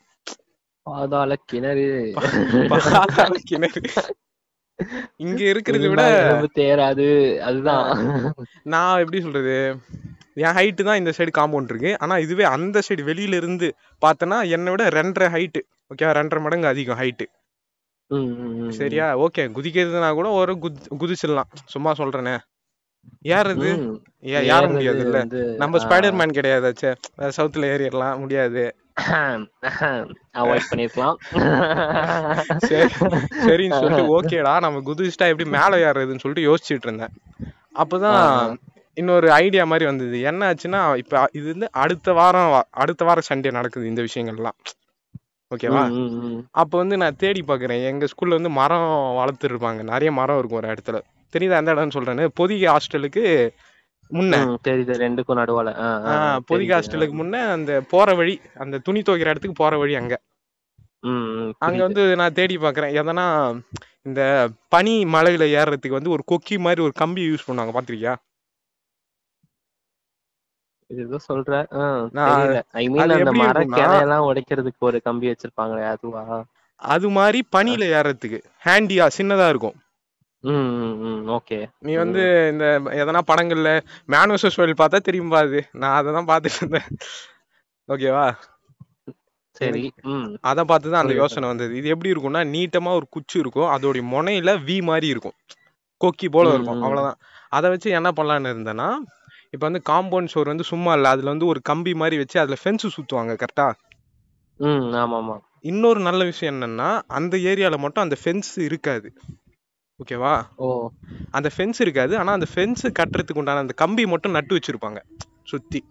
பாதாள 0.87 1.33
கிணறு. 1.51 1.87
கிணறு. 3.49 3.81
இங்க 5.25 5.41
இருக்கிறத 5.53 5.89
விட 5.93 6.03
தேராது. 6.59 7.07
அதுதான். 7.49 7.89
நான் 8.73 9.01
எப்படி 9.03 9.21
சொல்றது? 9.25 9.57
என் 10.45 10.57
ஹைட்டு 10.59 10.87
தான் 10.89 11.01
இந்த 11.01 11.13
சைடு 11.17 11.33
காம்பவுண்ட் 11.39 11.71
இருக்கு. 11.73 11.91
ஆனா 12.03 12.15
இதுவே 12.25 12.45
அந்த 12.57 12.83
சைடு 12.89 13.03
வெளியில 13.11 13.41
இருந்து 13.41 13.69
பார்த்தனா 14.05 14.39
என்னை 14.57 14.73
விட 14.75 14.85
ரெண்டரை 14.99 15.29
ஹைட்டு 15.37 15.63
ஓகே 15.93 16.13
ரெண்டரை 16.21 16.41
மடங்கு 16.45 16.73
அதிகம் 16.73 17.01
ஹைட்டு 17.03 17.27
சரியா? 18.79 19.07
ஓகே 19.25 19.43
குதிக்கிறதுனா 19.57 20.11
கூட 20.19 20.29
ஒரு 20.41 20.53
குதி 20.63 20.79
குதிச்சிடலாம். 21.01 21.51
சும்மா 21.73 21.91
சொல்றேனே. 22.01 22.37
ஏ- 23.65 23.95
ஏற 24.21 24.43
ஏறுறது 24.43 24.73
முடியாது 24.73 24.99
இல்ல 24.99 25.25
நம்ம 25.57 25.85
ஆ, 25.85 25.89
ஸ்பைடர் 25.89 26.13
மேன் 26.13 26.31
கிடையாதாச்சே 26.31 26.95
சவுத்துல 27.19 27.67
ஏறிடலாம் 27.75 28.19
முடியாது. 28.19 28.77
Avoid 30.35 30.61
பண்ணிருக்கலாம். 30.71 31.15
சரி 32.57 32.93
சரின்னு 33.47 33.79
சொல்லிட்டு 33.79 34.23
ஓகேடா 34.23 34.61
நம்ம 34.61 34.81
குதிச்சிட்டா 34.81 35.27
எப்படி 35.27 35.45
மேல 35.45 35.91
ஏறுறதுன்னு 35.91 36.19
சொல்லிட்டு 36.19 36.55
யோசிச்சுட்டு 36.55 36.83
இருந்தேன். 36.83 37.09
அப்பதான் 37.75 38.57
இன்னொரு 38.95 39.33
ஐடியா 39.33 39.65
மாதிரி 39.65 39.85
வந்தது. 39.85 40.21
என்ன 40.21 40.55
ஆச்சுன்னா 40.55 40.97
இப்ப 40.97 41.29
இது 41.33 41.51
வந்து 41.51 41.69
அடுத்த 41.73 42.13
வாரம் 42.13 42.63
அடுத்த 42.71 43.05
வாரம் 43.05 43.23
சண்டே 43.35 43.51
நடக்குது 43.51 43.87
இந்த 43.87 44.03
விஷயங்கள்லாம். 44.03 44.59
ஓகேவா. 45.55 45.85
அப்ப 46.51 46.79
வந்து 46.79 46.97
நான் 46.97 47.17
தேடி 47.17 47.45
பாக்குறேன். 47.47 47.85
எங்க 47.85 48.07
ஸ்கூல்ல 48.07 48.29
வந்து 48.29 48.51
மரம் 48.51 49.15
வளர்த்து 49.15 49.49
இருப்பாங்க. 49.49 49.83
நிறைய 49.83 50.13
மரம் 50.13 50.39
இருக்கும் 50.39 50.59
ஒரு 50.59 50.75
இடத்துல. 50.75 51.18
தெரியுதா 51.33 51.59
எந்த 51.61 51.75
இடம்னு 51.75 51.97
சொல்றேன்னு? 51.97 52.27
பொதிகை 52.35 52.69
ஹாஸ்டலுக்கு 52.73 53.25
முன்ன. 54.11 54.35
தெரியுது. 54.69 54.95
ரெண்டுக்கும் 55.05 55.39
நடுவால. 55.41 55.71
பொதிகை. 56.47 56.73
ஹாஸ்டலுக்கு 56.77 57.17
முன்ன 57.21 57.37
அந்த 57.57 57.73
போற 57.93 58.15
வழி 58.15 58.35
அந்த 58.65 58.79
துணி 58.79 59.01
துவைக்கிற 59.01 59.33
இடத்துக்கு 59.33 59.63
போற 59.63 59.79
வழி 59.79 59.95
அங்க. 59.95 60.15
அங்க. 61.59 61.81
வந்து 61.87 62.05
நான் 62.17 62.37
தேடி 62.39 62.57
பாக்குறேன். 62.57 62.95
எதனா 63.01 63.27
இந்த 64.03 64.23
பனி 64.69 65.05
மலையில 65.15 65.45
ஏறுறதுக்கு 65.59 65.97
வந்து 65.99 66.11
ஒரு 66.11 66.25
கொக்கி 66.31 66.57
மாதிரி 66.59 66.81
ஒரு 66.83 66.93
கம்பி 66.93 67.23
யூஸ் 67.31 67.49
பண்ணுவாங்க. 67.49 67.75
பாத்திருக்கியா? 67.77 68.15
ஏதோ 70.91 71.17
சொல்ற. 71.29 71.53
ஐ 72.73 72.85
மீன் 72.89 73.11
அந்த 73.17 73.33
மர 73.41 73.65
கிளையெல்லாம் 73.73 74.27
உடைக்கிறதுக்கு 74.29 74.87
ஒரு 74.89 74.99
கம்பி 75.03 75.27
வச்சிருப்பாங்களே 75.31 75.85
அதுவா? 75.95 76.23
அது 76.83 77.09
மாதிரி 77.11 77.39
பனியில 77.57 77.85
ஏறுறதுக்கு 77.97 78.39
ஹேண்டியா 78.65 79.07
சின்னதா 79.19 79.49
இருக்கும். 79.49 79.77
ஓகே. 81.37 81.59
நீ 81.79 81.93
வந்து 81.97 82.23
இந்த 82.53 82.65
எதனா 83.01 83.21
படங்கள்ல 83.31 83.71
மேனுவசஸ் 84.09 84.59
பார்த்தா 84.81 84.99
தெரியும்பா 85.09 85.41
அது 85.47 85.61
நான் 85.75 85.97
அதை 85.99 86.13
தான் 86.13 86.29
பார்த்துட்டு 86.31 86.61
இருந்தேன். 86.63 86.89
ஓகேவா 87.89 88.27
சரி 89.57 89.83
அதை 90.43 90.63
பார்த்து 90.65 90.89
தான் 90.91 91.03
அந்த. 91.03 91.15
யோசனை 91.15 91.47
வந்தது. 91.49 91.73
இது 91.75 91.89
எப்படி 91.89 92.13
இருக்கும்னா 92.13 92.43
நீட்டமா 92.49 92.91
ஒரு 92.99 93.07
குச்சி 93.11 93.37
இருக்கும். 93.39 93.71
அதோடைய 93.75 94.05
முனையில 94.13 94.51
வி 94.67 94.77
மாதிரி 94.83 95.07
இருக்கும். 95.07 95.37
கொக்கி 96.01 96.29
போல 96.29 96.53
இருக்கும். 96.55 96.83
அவ்வளவுதான். 96.85 97.19
அதை 97.53 97.67
வச்சு 97.71 97.89
என்ன 97.91 98.09
பண்ணலான்னு 98.11 98.53
இருந்தேன்னா 98.55 98.89
இப்ப 99.55 99.63
வந்து 99.67 99.83
காம்பவுண்ட் 99.91 100.31
ஸ்டோர் 100.31 100.53
வந்து 100.53 100.67
சும்மா 100.71 100.93
இல்ல. 100.93 101.09
அதுல 101.09 101.33
வந்து 101.35 101.47
ஒரு 101.47 101.61
கம்பி 101.63 101.93
மாதிரி 101.95 102.17
வச்சு 102.19 102.37
அதுல 102.41 102.57
ஃபென்ஸ் 102.63 102.95
சுத்துவாங்க 102.97 103.35
கரெக்டா 103.43 103.67
ம் 104.61 104.87
ஆமா 105.03 105.19
ஆமா 105.21 105.37
இன்னொரு 105.65 106.01
நல்ல 106.01 106.23
விஷயம் 106.25 106.55
என்னன்னா 106.55 106.89
அந்த 107.19 107.37
ஏரியால 107.51 107.77
மட்டும் 107.79 108.05
அந்த 108.07 108.17
ஃபென்ஸ் 108.23 108.53
இருக்காது. 108.61 109.09
ஓகேவா? 110.01 110.47
ஓ. 110.57 110.89
அந்த 111.31 111.51
ஃபென்ஸ் 111.57 111.81
இருக்காது. 111.81 112.19
ஆனா 112.19 112.33
அந்த 112.33 112.47
ஃபென்ஸ் 112.55 112.85
கட்டுறதுக்கு 112.99 113.39
உண்டான 113.39 113.59
அந்த 113.59 113.73
கம்பி 113.73 114.07
மட்டும் 114.07 114.33
நட்டு 114.33 114.59
வச்சிருப்பாங்க. 114.59 115.01
சுத்தி. 115.45 115.85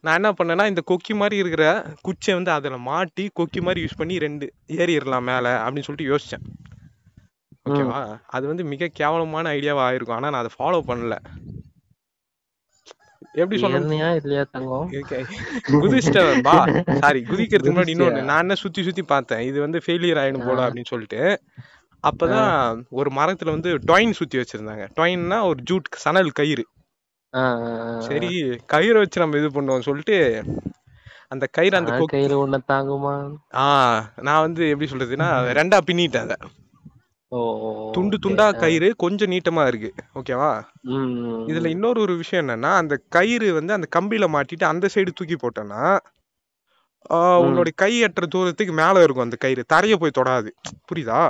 நான் 0.00 0.14
என்ன 0.14 0.32
பண்ணேன்னா 0.32 0.66
இந்த 0.66 0.82
கொக்கி 0.90 1.14
மாதிரி 1.14 1.36
இருக்கிற 1.36 1.64
குச்சியை 2.00 2.34
வந்து 2.36 2.50
அதுல 2.50 2.76
மாட்டி 2.78 3.30
கொக்கி 3.40 3.60
மாதிரி 3.60 3.84
யூஸ் 3.84 3.96
பண்ணி 3.96 4.18
ரெண்டு 4.18 4.46
ஏறிடலாம் 4.68 5.22
மேல 5.22 5.64
அப்படின்னு 5.64 5.86
சொல்லிட்டு 5.88 6.12
யோசிச்சேன். 6.12 6.44
ஓகேவா? 7.68 8.20
அது 8.26 8.46
வந்து 8.46 8.64
மிக 8.64 8.90
கேவலமான 8.92 9.50
ஐடியாவா 9.52 9.82
ஆயிருக்கும் 9.88 10.18
ஆனா 10.18 10.30
நான் 10.30 10.44
அதை 10.44 10.52
ஃபாலோ 10.58 10.80
பண்ணல. 10.90 11.16
எப்படி 13.34 13.62
ஏறுனியா 13.62 14.08
இல்லையா 14.14 14.44
தங்கம்? 14.50 14.88
குதிச்சிட்டேன். 15.68 16.42
பா 16.42 16.56
சாரி 16.96 17.20
குதிக்கிறதுக்கு 17.20 17.74
முன்னாடி 17.76 17.92
இன்னொன்னு? 17.94 18.22
நான் 18.22 18.38
என்ன 18.38 18.54
சுத்தி 18.54 18.82
சுத்தி 18.82 19.02
பார்த்தேன்? 19.02 19.40
இது 19.40 19.60
வந்து 19.60 19.80
ஃபெயிலியர் 19.86 20.20
ஆயிடும் 20.24 20.46
போல. 20.46 20.68
அப்படின்னு 20.68 20.84
சொல்லிட்டு. 20.84 21.20
அப்பதான் 22.04 22.54
ஒரு 22.90 23.10
மரத்துல 23.10 23.50
வந்து 23.50 23.70
டொயின் 23.88 24.12
சுத்தி 24.12 24.38
வச்சிருந்தாங்க 24.38 24.84
டொயின்னா 24.96 25.38
ஒரு 25.44 25.60
ஜூட் 25.70 25.88
சணல் 25.96 26.30
கயிறு. 26.32 26.64
சரி 28.00 28.30
கயிறை 28.72 28.98
வச்சு 28.98 29.20
நம்ம 29.20 29.38
இது 29.38 29.48
பண்ணுவோம் 29.50 29.86
சொல்லிட்டு 29.86 30.16
அந்த 31.28 31.44
கயிறு 31.50 31.76
அந்த 31.78 31.92
கயிறு 32.06 32.34
உன்னை 32.38 32.58
தாங்குமா 32.68 33.12
ஆ 33.56 33.68
நான் 34.20 34.40
வந்து 34.40 34.62
எப்படி 34.68 34.90
சொல்றதுன்னா 34.90 35.28
ரெண்டா 35.52 35.78
பின்னிட்டேன் 35.86 36.26
அதை 36.26 36.36
துண்டு. 37.92 38.16
துண்டா. 38.18 38.46
கயிறு 38.56 38.88
கொஞ்சம் 38.96 39.30
நீட்டமா 39.30 39.62
இருக்கு 39.66 39.90
ஓகேவா 40.14 40.50
இதுல. 41.48 41.66
இன்னொரு 41.66 41.98
ஒரு 42.00 42.14
விஷயம் 42.16 42.42
என்னன்னா 42.42 42.72
அந்த 42.76 42.94
கயிறு 43.08 43.48
வந்து 43.52 43.72
அந்த 43.72 43.86
கம்பியில 43.96 44.26
மாட்டிட்டு 44.34 44.64
அந்த 44.64 44.88
சைடு 44.94 45.12
தூக்கி 45.12 45.38
ம். 47.38 47.40
உன்னோட 47.44 47.68
கை 47.76 47.92
எட்டுற 48.04 48.26
தூரத்துக்கு 48.28 48.74
மேல 48.74 49.02
இருக்கும் 49.02 49.24
அந்த 49.24 49.36
கயிறு 49.36 49.62
தரைய 49.72 49.96
போய் 49.96 50.18
தொடாது 50.18 50.50
புரியுதா. 50.88 51.22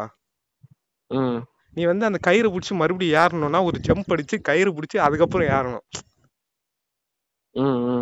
நீ 1.77 1.83
வந்து 1.85 2.05
அந்த 2.05 2.19
கயிறு 2.21 2.49
பிடிச்சி 2.51 2.75
மறுபடியும் 2.75 3.19
ஏறணும்னா 3.19 3.61
ஒரு 3.65 3.79
ஜம்ப் 3.81 4.13
அடிச்சு 4.15 4.37
கயிறு 4.43 4.71
பிடிச்சி 4.73 4.99
அதுக்கப்புறம் 5.03 5.51
ஏறணும். 5.51 5.85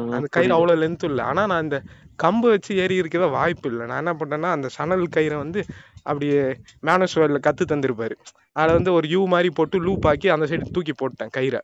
அந்த 0.09 0.27
கயிறு. 0.29 0.55
அவ்வளவு 0.57 0.81
லென்த் 0.83 1.05
இல்ல. 1.05 1.21
ஆனா 1.23 1.47
நான் 1.47 1.63
இந்த 1.63 1.79
கம்பு 2.19 2.47
வச்சு 2.51 2.73
ஏறி 2.77 2.95
இருக்கவே 2.95 3.29
வாய்ப்பு 3.31 3.69
இல்லை. 3.71 3.85
நான் 3.87 4.03
என்ன 4.03 4.15
பண்ணேன்னா 4.15 4.51
அந்த 4.51 4.69
சணல் 4.71 5.07
கயிறை 5.17 5.37
வந்து 5.37 5.61
அப்படியே 6.07 6.41
மேனஸ்வேர்ல 6.83 7.41
கத்து 7.47 7.65
தந்திருப்பாரு. 7.73 8.15
அதுல 8.57 8.73
வந்து 8.73 8.93
ஒரு 8.93 9.09
யூ 9.09 9.27
மாதிரி 9.27 9.51
போட்டு 9.51 9.79
லூப் 9.81 10.07
ஆக்கி 10.07 10.29
அந்த 10.29 10.47
சைடு 10.47 10.75
தூக்கி 10.77 10.95
போட்டேன் 10.95 11.35
கயிறை. 11.37 11.61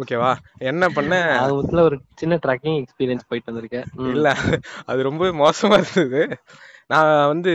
ஓகேவா 0.00 0.30
என்ன 0.68 0.84
பண்ணேன் 0.88 1.28
ஆரம்பத்துல 1.36 1.82
ஒரு 1.82 1.96
சின்ன 2.14 2.38
ட்ரக்கிங் 2.44 2.78
எக்ஸ்பீரியன்ஸ் 2.80 3.28
போயிட்டு 3.28 3.50
வந்திருக்கேன். 3.50 3.86
இல்ல. 4.08 4.28
அது 4.86 5.00
ரொம்ப 5.02 5.24
மோசமா 5.40 5.78
இருந்தது. 5.78 6.22
நான் 6.90 7.26
வந்து 7.26 7.52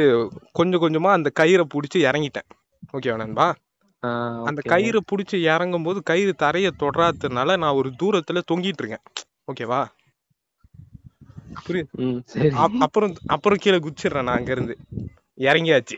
கொஞ்சம் 0.51 0.81
கொஞ்சமா 0.81 1.11
அந்த 1.11 1.29
கயிறை 1.39 1.63
புடிச்சு 1.73 1.99
இறங்கிட்டேன். 2.09 2.47
ஓகேவா 2.93 3.15
நண்பா? 3.15 3.47
அந்த. 4.47 4.61
கயிறை 4.69 4.99
புடிச்சு 5.11 5.37
இறங்கும் 5.53 5.83
போது 5.83 6.03
கயிறு 6.03 6.33
தரைய 6.43 6.69
தொடாததுனால 6.81 7.57
நான் 7.57 7.73
ஒரு 7.73 7.89
தூரத்துல 8.01 8.41
தொங்கிட்டு 8.51 8.81
இருக்கேன். 8.83 9.05
ஓகேவா? 9.51 9.81
புரியுது? 11.65 12.51
அப்புறம் 12.85 13.13
அப்புறம் 13.27 13.61
கீழே 13.61 13.79
குச்சிடுறேன் 13.79 14.27
நான் 14.27 14.37
அங்க 14.37 14.51
இருந்து 14.51 14.75
இறங்கியாச்சு 15.39 15.97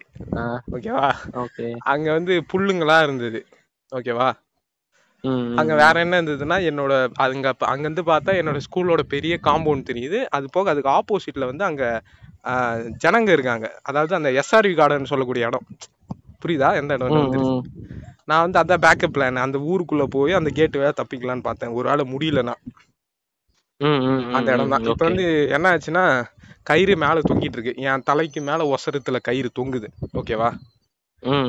ஓகேவா? 0.75 1.07
ஓகே. 1.43 1.65
அங்க 1.83 2.07
வந்து 2.11 2.33
புல்லுங்களா 2.53 2.97
இருந்தது. 3.03 3.39
ஓகேவா? 3.91 4.27
அங்க 5.59 5.73
வேற 5.75 5.95
என்ன 5.99 6.21
இருந்ததுன்னா 6.21 6.57
என்னோட 6.69 6.93
அங்க 7.25 7.53
அங்க 7.65 7.85
இருந்து 7.87 8.03
பார்த்தா 8.03 8.33
என்னோட 8.41 8.59
ஸ்கூலோட 8.65 9.01
பெரிய 9.13 9.39
காம்பவுண்ட் 9.43 9.89
தெரியுது. 9.91 10.19
அது 10.29 10.45
போக 10.51 10.69
அதுக்கு 10.69 10.91
ஆப்போசிட்ல 10.99 11.45
வந்து 11.45 11.63
அங்க 11.63 11.83
ஜனங்க 13.03 13.29
இருக்காங்க. 13.31 13.79
அதாவது 13.81 14.15
அந்த 14.15 14.29
எஸ்ஆர்வி 14.31 14.75
கார்டன் 14.75 15.05
சொல்லக்கூடிய 15.05 15.45
இடம். 15.45 15.65
புரியுதா? 16.45 16.75
எந்த 16.75 16.93
இடம். 16.93 17.63
நான் 18.25 18.49
வந்து 18.49 18.59
அதான் 18.59 18.81
பேக்கப் 18.81 19.13
பிளான் 19.13 19.35
அந்த 19.35 19.57
ஊருக்குள்ள 19.71 20.03
போய் 20.09 20.33
அந்த 20.33 20.49
கேட் 20.53 20.75
வேற 20.75 20.93
தப்பிக்கலாம்னு 20.97 21.41
பார்த்தேன். 21.41 21.69
ஒரு 21.69 21.89
ஆளை 21.89 22.05
முடியலனா 22.13 22.53
ம், 23.81 23.87
ம், 23.87 24.27
ம், 24.27 24.33
அந்த 24.33 24.53
இடம் 24.53 24.69
தான். 24.69 24.83
இப்போ. 24.83 25.05
வந்து 25.05 25.25
என்ன 25.49 25.65
ஆச்சுன்னா 25.71 26.03
கயிறு 26.63 26.97
மேல 26.97 27.19
தொங்கிட்டு 27.19 27.57
இருக்கு. 27.57 27.73
என் 27.75 28.03
தலைக்கு 28.05 28.41
மேல 28.41 28.73
ஒசரத்துல 28.73 29.17
கயிறு 29.21 29.51
தொங்குது. 29.59 29.87
ஓகேவா 30.13 30.49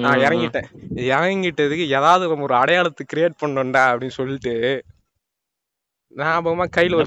நான். 0.00 0.18
இறங்கிட்டேன். 0.18 0.68
இறங்கிட்டதுக்கு 1.12 1.86
ஏதாவது 1.90 2.28
நம்ம 2.28 2.42
ஒரு 2.42 2.54
அடையாளத்தை 2.54 3.06
கிரியேட் 3.14 3.40
பண்ணோம்டா 3.44 3.82
அப்படின்னு 3.90 4.16
சொல்லிட்டு 4.18 4.52
ஞாபகமா 6.16 6.66
கையில 6.76 6.94
ஒரு 6.94 7.06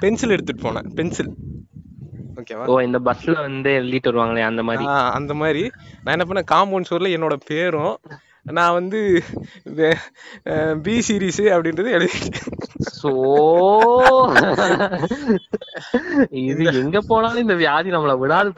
பென்சில் 0.00 0.30
எடுத்துட்டு 0.30 0.62
போனேன். 0.62 0.94
பென்சில் 0.94 1.32
ஓகேவா? 2.40 2.64
ஓ 2.72 2.80
இந்த 2.86 2.98
பஸ்ல 3.08 3.34
வந்து 3.46 3.70
எழுதிட்டு 3.80 4.10
வருவாங்களே 4.10 4.42
அந்த 4.50 4.62
மாதிரி? 4.68 4.86
அந்த 5.18 5.32
மாதிரி. 5.42 5.62
நான் 6.02 6.14
என்ன 6.16 6.26
பண்ணேன் 6.28 6.50
காம்பவுண்ட் 6.54 6.88
ஸ்டோர்ல 6.88 7.14
என்னோட 7.18 7.36
பேரும் 7.50 7.94
நான் 8.58 8.76
வந்து 8.78 8.98
பி 10.84 10.94
சீரிஸ் 11.06 11.40
அப்படின்றது 11.54 11.90
எழுதிட்டேன். 11.96 12.46
சோ 13.00 13.10
இது 16.50 16.62
எங்க 16.82 16.98
போனாலும் 17.10 17.44
இந்த 17.44 17.56
வியாதி 17.62 17.90
நம்மள 17.94 18.14
விடாது 18.22 18.50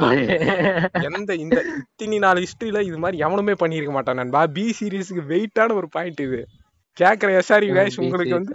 எந்த 1.09 1.31
இந்த 1.45 1.61
இத்தினி 1.79 2.19
நாலு 2.25 2.45
ஹிஸ்டரியில 2.45 2.83
இது 2.91 3.01
மாதிரி 3.05 3.23
எவனுமே 3.27 3.57
பண்ணியிருக்க 3.63 3.95
மாட்டான் 3.97 4.21
நண்பா. 4.23 4.43
பி 4.59 4.67
சீரிஸ்க்கு 4.81 5.25
வெயிட்டான 5.33 5.77
ஒரு 5.81 5.89
பாயிண்ட் 5.97 6.23
இது. 6.29 6.41
கேக்குற 6.97 7.33
எஸ்ஆர்வி 7.41 7.73
கைஸ் 7.79 8.01
உங்களுக்கு 8.05 8.39
வந்து 8.39 8.55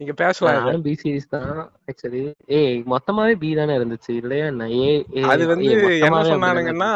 நீங்க 0.00 0.12
பேசலாம். 0.14 0.56
நானும் 0.58 0.82
பி 0.82 0.92
சீரிஸ் 1.02 1.30
தான் 1.34 1.50
ஆக்சுவலி 1.90 2.22
ஏய் 2.58 2.76
மொத்தமாவே 2.92 3.34
பி 3.42 3.50
தானே 3.54 3.74
இருந்துச்சு. 3.78 4.10
இல்லையா 4.22 4.46
என்ன? 4.52 4.68
ஏ 4.80 4.90
அது 5.30 5.44
வந்து 5.52 5.72
என்ன 6.00 6.22
சொன்னானுங்கன்னா 6.30 6.90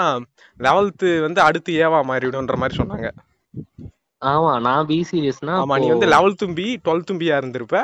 லெவல்த்து 0.61 1.11
வந்து 1.27 1.41
அடுத்து 1.41 1.73
ஏவா 1.85 2.01
மாறிடும்ன்ற 2.11 2.57
மாதிரி 2.63 2.77
சொன்னாங்க? 2.81 3.11
ஆமா 4.23 4.53
நான் 4.61 4.89
பி 4.89 4.99
சீரிஸ்னா 5.11 5.53
ஆமா 5.61 5.77
நீ 5.83 5.87
வந்து 5.93 6.09
லெவல்த்தும் 6.15 6.57
பி 6.59 6.67
டுவெல்த்தும் 6.85 7.21
பியா 7.23 7.37
இருந்திருப்ப. 7.41 7.77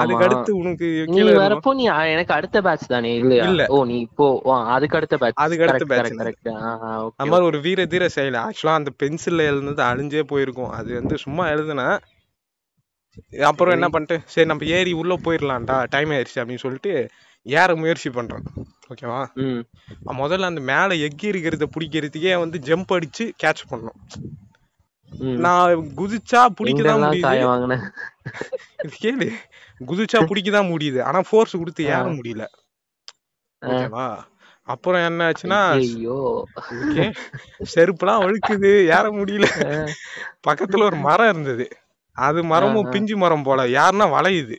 அதுக்கு 0.00 0.24
அடுத்து 0.26 0.50
உனக்கு 0.56 0.86
நீ 1.12 1.22
வரப்போ 1.38 1.70
நீ 1.78 1.84
எனக்கு 2.14 2.34
அடுத்த 2.38 2.58
பேட்ச் 2.66 2.86
தானே 2.86 3.12
இல்லையா? 3.20 3.44
இல்ல. 3.48 3.62
ஓ 3.70 3.78
நீ 3.84 3.96
இப்போ 4.08 4.26
அதுக்கு 4.74 4.98
அடுத்த 5.00 5.16
பேட்ச் 5.22 5.40
அதுக்கு 5.44 5.66
அடுத்த 5.66 5.86
batch. 5.92 6.10
கரெக்ட் 6.20 6.50
அந்த 6.52 7.30
மாதிரி 7.32 7.48
ஒரு 7.50 7.60
வீர 7.66 7.86
தீர 7.94 8.08
செயல். 8.18 8.38
ஆக்சுவலா 8.44 8.78
அந்த 8.80 8.92
பென்சில்ல 9.02 9.48
எழுதுனது 9.50 9.84
அழிஞ்சே 9.90 10.24
போயிருக்கும். 10.32 10.72
அது 10.78 10.90
வந்து 11.00 11.16
சும்மா 11.24 11.46
எழுதுனேன். 11.54 11.96
அப்புறம் 13.40 13.72
என்ன 13.72 13.88
பண்ணிட்டு 13.88 14.28
சரி 14.28 14.46
நம்ம 14.46 14.64
ஏறி 14.64 14.92
உள்ள 14.92 15.16
போயிடலாம்டா 15.16 15.86
டைம் 15.90 16.10
ஆயிடுச்சு 16.10 16.34
அப்படின்னு 16.34 16.56
சொல்லிட்டு 16.56 17.08
ஏற 17.42 17.76
முயற்சி 17.76 18.10
பண்றேன். 18.10 18.42
ஓகேவா 18.88 19.26
முதல்ல 20.06 20.44
அந்த 20.44 20.60
மேல 20.60 20.86
எக்கி 20.86 21.22
இருக்கிறத 21.22 21.66
பிடிக்கிறதுக்கே 21.78 22.38
வந்து 22.38 22.58
ஜம்ப் 22.58 22.90
அடிச்சு 22.92 23.30
கேட்ச் 23.42 23.64
பண்ணணும். 23.70 23.98
ம். 25.08 25.38
நான் 25.38 25.74
குதிச்சா 25.76 26.46
பிடிக்கதான் 26.60 27.02
முடியுது. 27.10 27.22
கேளு. 29.02 29.28
குதிச்சா 29.86 30.20
பிடிக்கதான் 30.22 30.70
முடியுது. 30.72 31.02
ஆனா 31.02 31.20
ஃபோர்ஸ் 31.30 31.56
கொடுத்து 31.56 31.84
ஏற 31.84 32.02
முடியல. 32.04 32.44
ஓகேவா 33.66 34.18
அப்புறம் 34.62 35.04
என்ன 35.04 35.30
ஆச்சுன்னா 35.30 35.60
ஓகே 36.70 37.14
செருப்புலாம் 37.74 38.20
வழுக்குது. 38.22 38.72
ஏற 38.84 39.02
முடியல. 39.12 39.46
பக்கத்துல 40.46 40.82
ஒரு 40.82 40.96
மரம் 40.96 41.28
இருந்தது. 41.28 41.68
அது 42.16 42.40
மரமும் 42.52 42.90
பிஞ்சு 42.94 43.16
மரம் 43.16 43.46
போல. 43.48 43.60
யாருன்னா 43.78 44.06
வளையுது. 44.16 44.56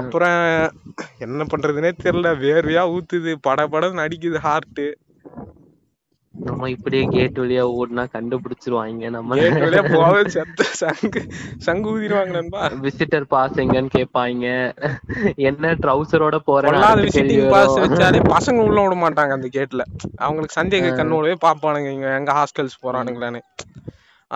அப்புறம் 0.00 0.38
என்ன 1.24 1.44
பண்றதுனே 1.52 1.90
தெரியல. 2.04 2.30
வேர்வையா 2.44 2.84
ஊத்துது. 2.96 3.32
பட 3.46 3.66
படன்னு 3.72 4.04
அடிக்குது 4.06 4.40
ஹார்ட் 4.48 4.84
நம்ம 6.34 6.68
இப்படியே 6.74 7.04
கேட் 7.14 7.38
வழியா 7.40 7.64
ஓடுனா 7.78 8.04
கண்டுபிடிச்சிருவாங்க 8.14 9.08
நம்ம 9.16 9.36
வழியா 9.64 9.82
போக 9.94 10.22
செத்த 10.34 10.64
சங்கு 10.80 11.20
சங்கு 11.66 11.88
ஊதிடுவாங்க 11.94 12.32
நண்பா. 12.36 12.60
விசிட்டர் 12.84 13.26
பாஸ் 13.34 13.60
எங்கன்னு 13.64 13.90
கேட்பாங்க. 13.96 14.46
என்ன 15.48 15.74
ட்ரௌசரோட 15.82 16.38
கேள்வி 16.46 17.02
விசிட்டிங் 17.04 17.50
பாஸ். 17.54 17.76
வச்சாலே 17.84 18.22
பசங்க 18.34 18.64
உள்ள 18.68 18.78
விட 18.84 18.96
மாட்டாங்க 19.04 19.36
அந்த 19.38 19.50
கேட்ல 19.58 19.84
அவங்களுக்கு 20.24 20.58
சந்தேக 20.60 20.94
கண்ணோடவே 21.00 21.36
பாப்பானுங்க 21.46 22.16
எங்க 22.20 22.32
ஹாஸ்டல்ஸ் 22.40 22.82
போறானுங்களான்னு. 22.86 23.42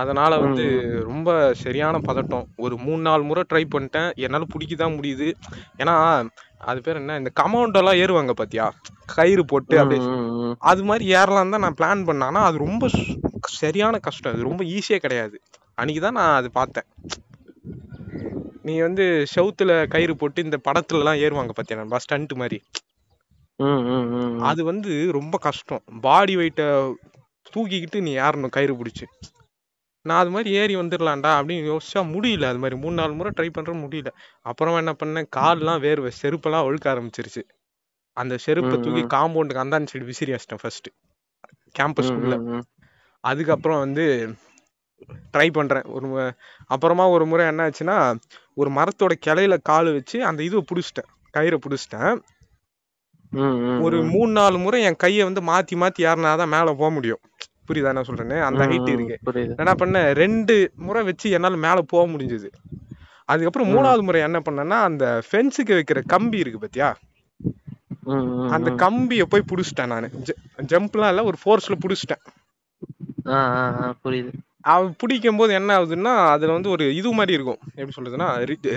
அதனால 0.01 0.33
வந்து 0.39 0.65
ரொம்ப 1.09 1.29
சரியான 1.63 1.97
பதட்டம். 2.09 2.47
ஒரு 2.57 2.75
மூணு 2.77 3.03
நாலு 3.03 3.23
முறை 3.23 3.43
ட்ரை 3.53 3.63
பண்ணிட்டேன். 3.75 4.09
என்னால 4.25 4.47
பிடிக்கதான் 4.55 4.97
முடியுது. 4.99 5.29
ஏன்னா 5.79 5.95
அது 6.71 6.81
பேர் 6.81 7.01
என்ன? 7.01 7.17
இந்த 7.17 7.31
கமௌண்ட் 7.41 7.79
எல்லாம் 7.81 8.01
ஏறுவாங்க 8.03 8.35
பாத்தியா? 8.41 8.67
கயிறு 9.15 9.45
போட்டு 9.45 9.75
அப்படியே. 9.81 10.07
அது 10.71 10.83
மாதிரி 10.85 11.05
ஏறலாம் 11.19 11.53
தான் 11.55 11.65
நான் 11.67 11.79
பிளான் 11.81 12.07
பண்ணேன். 12.09 12.41
அது 12.49 12.59
ரொம்ப 12.67 12.89
சரியான 13.61 13.99
கஷ்டம். 13.99 14.33
அது 14.35 14.49
ரொம்ப 14.51 14.65
ஈஸியே 14.77 14.99
கிடையாது. 15.05 15.37
அன்னைக்கு 15.75 16.03
தான் 16.03 16.19
நான் 16.21 16.37
அது 16.41 16.51
பார்த்தேன். 16.51 16.89
நீ 18.63 18.75
வந்து 18.87 19.05
செவுத்துல 19.35 19.73
கயிறு 19.95 20.15
போட்டு 20.17 20.45
இந்த 20.47 20.59
படத்துல 20.69 21.01
எல்லாம் 21.03 21.21
ஏறுவாங்க 21.27 21.55
பாத்தியா? 21.55 21.81
நண்பா 21.81 21.99
ஸ்டண்ட் 22.05 22.33
மாதிரி. 22.43 22.59
அது 24.51 24.63
வந்து 24.65 24.93
ரொம்ப 25.19 25.37
கஷ்டம். 25.39 25.83
பாடி 26.07 26.35
வெயிட்டை 26.37 26.67
தூக்கிக்கிட்டு 27.53 28.01
நீ 28.07 28.13
ஏறணும் 28.25 28.55
கயிறு 28.57 28.75
பிடிச்சி. 28.75 29.07
நான் 30.07 30.21
அது 30.21 30.31
மாதிரி 30.31 30.51
ஏறி 30.51 30.75
வந்துடலாம்டா 30.77 31.31
அப்படின்னு 31.39 31.65
யோசிச்சா 31.73 32.01
முடியல. 32.15 32.45
அது 32.45 32.59
மாதிரி 32.59 32.81
மூணு 32.81 32.95
நாலு 32.95 33.15
முறை 33.15 33.33
ட்ரை 33.37 33.49
பண்ற 33.49 33.73
முடியல. 33.73 34.11
அப்புறமா 34.43 34.77
என்ன 34.77 34.95
பண்ணேன்? 35.03 35.29
கால்லாம் 35.37 35.83
வேர்வை 35.83 36.11
செருப்பெல்லாம் 36.23 36.63
ஒழுக்க 36.63 36.95
ஆரம்பிச்சிருச்சு. 36.95 37.43
அந்த 38.17 38.37
செருப்பை 38.37 38.81
தூக்கி. 38.81 39.03
காம்பவுண்டுக்கு 39.17 39.63
அந்தாண்ட 39.65 39.87
சைடு 39.93 40.05
விசிறி 40.05 40.33
வச்சிட்டேன் 40.33 40.61
ஃபர்ஸ்ட் 40.61 40.89
கேம்பஸ் 41.79 42.13
ம், 42.13 42.17
உள்ள 42.17 42.35
ம், 42.39 42.49
ம். 42.49 42.63
அதுக்கப்புறம் 43.25 43.79
வந்து 43.79 44.05
ட்ரை 45.33 45.49
பண்றேன். 45.53 45.83
ஒரு 45.83 46.35
அப்புறமா 46.67 47.09
ஒரு 47.09 47.25
முறை 47.27 47.47
என்ன 47.47 47.69
ஆச்சுன்னா 47.69 47.97
ஒரு 48.55 48.71
மரத்தோட 48.71 49.13
கிளையில 49.27 49.59
கால் 49.63 49.93
வச்சு 49.93 50.25
அந்த 50.25 50.43
இதுவை 50.43 50.63
புடிச்சிட்டேன். 50.71 51.11
கயிறை 51.37 51.59
புடிச்சிட்டேன். 51.67 52.17
ஒரு. 53.81 53.97
மூணு 54.05 54.33
நாலு 54.33 54.59
முறை 54.59 54.83
என் 54.83 54.97
கையை 54.97 55.23
வந்து 55.25 55.41
மாத்தி 55.41 55.75
மாத்தி 55.83 56.03
ஏறினாதான் 56.03 56.55
மேல 56.55 56.69
போக 56.81 56.91
முடியும். 56.91 57.23
புரியுதா 57.69 57.91
என்ன 57.93 58.05
சொல்றேன்னு 58.09 58.39
அந்த 58.49 58.67
ஹைட் 58.67 58.91
இருக்கு. 58.95 59.17
நான் 59.59 59.67
என்ன 59.67 59.75
பண்ணேன்? 59.83 60.11
ரெண்டு 60.23 60.57
முறை 60.87 61.03
வச்சு 61.09 61.31
என்னால 61.31 61.57
மேல 61.67 61.83
போக 61.93 62.05
முடிஞ்சது. 62.13 62.49
அதுக்கப்புறம் 63.29 63.71
மூணாவது 63.75 64.03
முறை 64.03 64.21
என்ன 64.23 64.39
பண்ணேன்னா 64.49 64.79
அந்த 64.89 65.05
ஃபென்ஸுக்கு 65.29 65.75
வைக்கிற 65.79 66.01
கம்பி 66.07 66.39
இருக்கு 66.39 66.59
பாத்தியா? 66.59 66.91
அந்த. 68.57 68.71
கம்பியை 68.85 69.25
போய் 69.29 69.49
புடிச்சிட்டேன் 69.51 69.93
நான். 69.93 70.11
ஜம்ப்லாம் 70.73 71.13
இல்ல 71.13 71.25
ஒரு 71.31 71.39
ஃபோர்ஸ்ல 71.43 71.77
புடிச்சிட்டேன். 71.85 72.23
புரியுது. 74.05 74.33
அவன் 74.73 74.95
பிடிக்கும் 74.99 75.39
போது 75.41 75.53
என்ன 75.55 75.71
ஆகுதுன்னா 75.79 76.13
அதுல 76.35 76.53
வந்து 76.53 76.71
ஒரு 76.71 76.85
இது 76.97 77.11
மாதிரி 77.13 77.33
இருக்கும். 77.39 77.61
எப்படி 77.75 77.95
சொல்றதுன்னா 77.97 78.29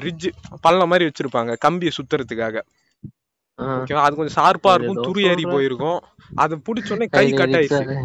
ரிட்ஜ் 0.05 0.27
பள்ளம் 0.61 0.91
மாதிரி 0.91 1.05
வச்சிருப்பாங்க 1.09 1.53
கம்பியை 1.65 1.93
சுத்துறதுக்காக. 1.95 2.57
ஓகேவா? 3.57 4.03
அது 4.07 4.15
கொஞ்சம் 4.15 4.37
ஷார்ப்பா 4.39 4.73
இருக்கும் 4.73 5.01
துரு 5.05 5.21
ஏறி. 5.29 5.43
போயிருக்கும். 5.53 5.99
அதை 6.43 6.55
பிடிச்ச 6.65 6.91
உடனே 6.95 7.07
கை 7.15 7.25
கட் 7.39 7.55
ஆயிடுச்சு. 7.59 7.97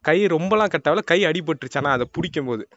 கை 0.00 0.26
ரொம்பலாம் 0.26 0.68
கட் 0.68 0.86
ஆகல 0.88 1.02
கை 1.04 1.24
அடிபட்டுருச்சு. 1.24 1.76
ஆனா 1.76 1.90
அதை 1.90 2.08
பிடிக்கும் 2.12 2.46
போது 2.46 2.68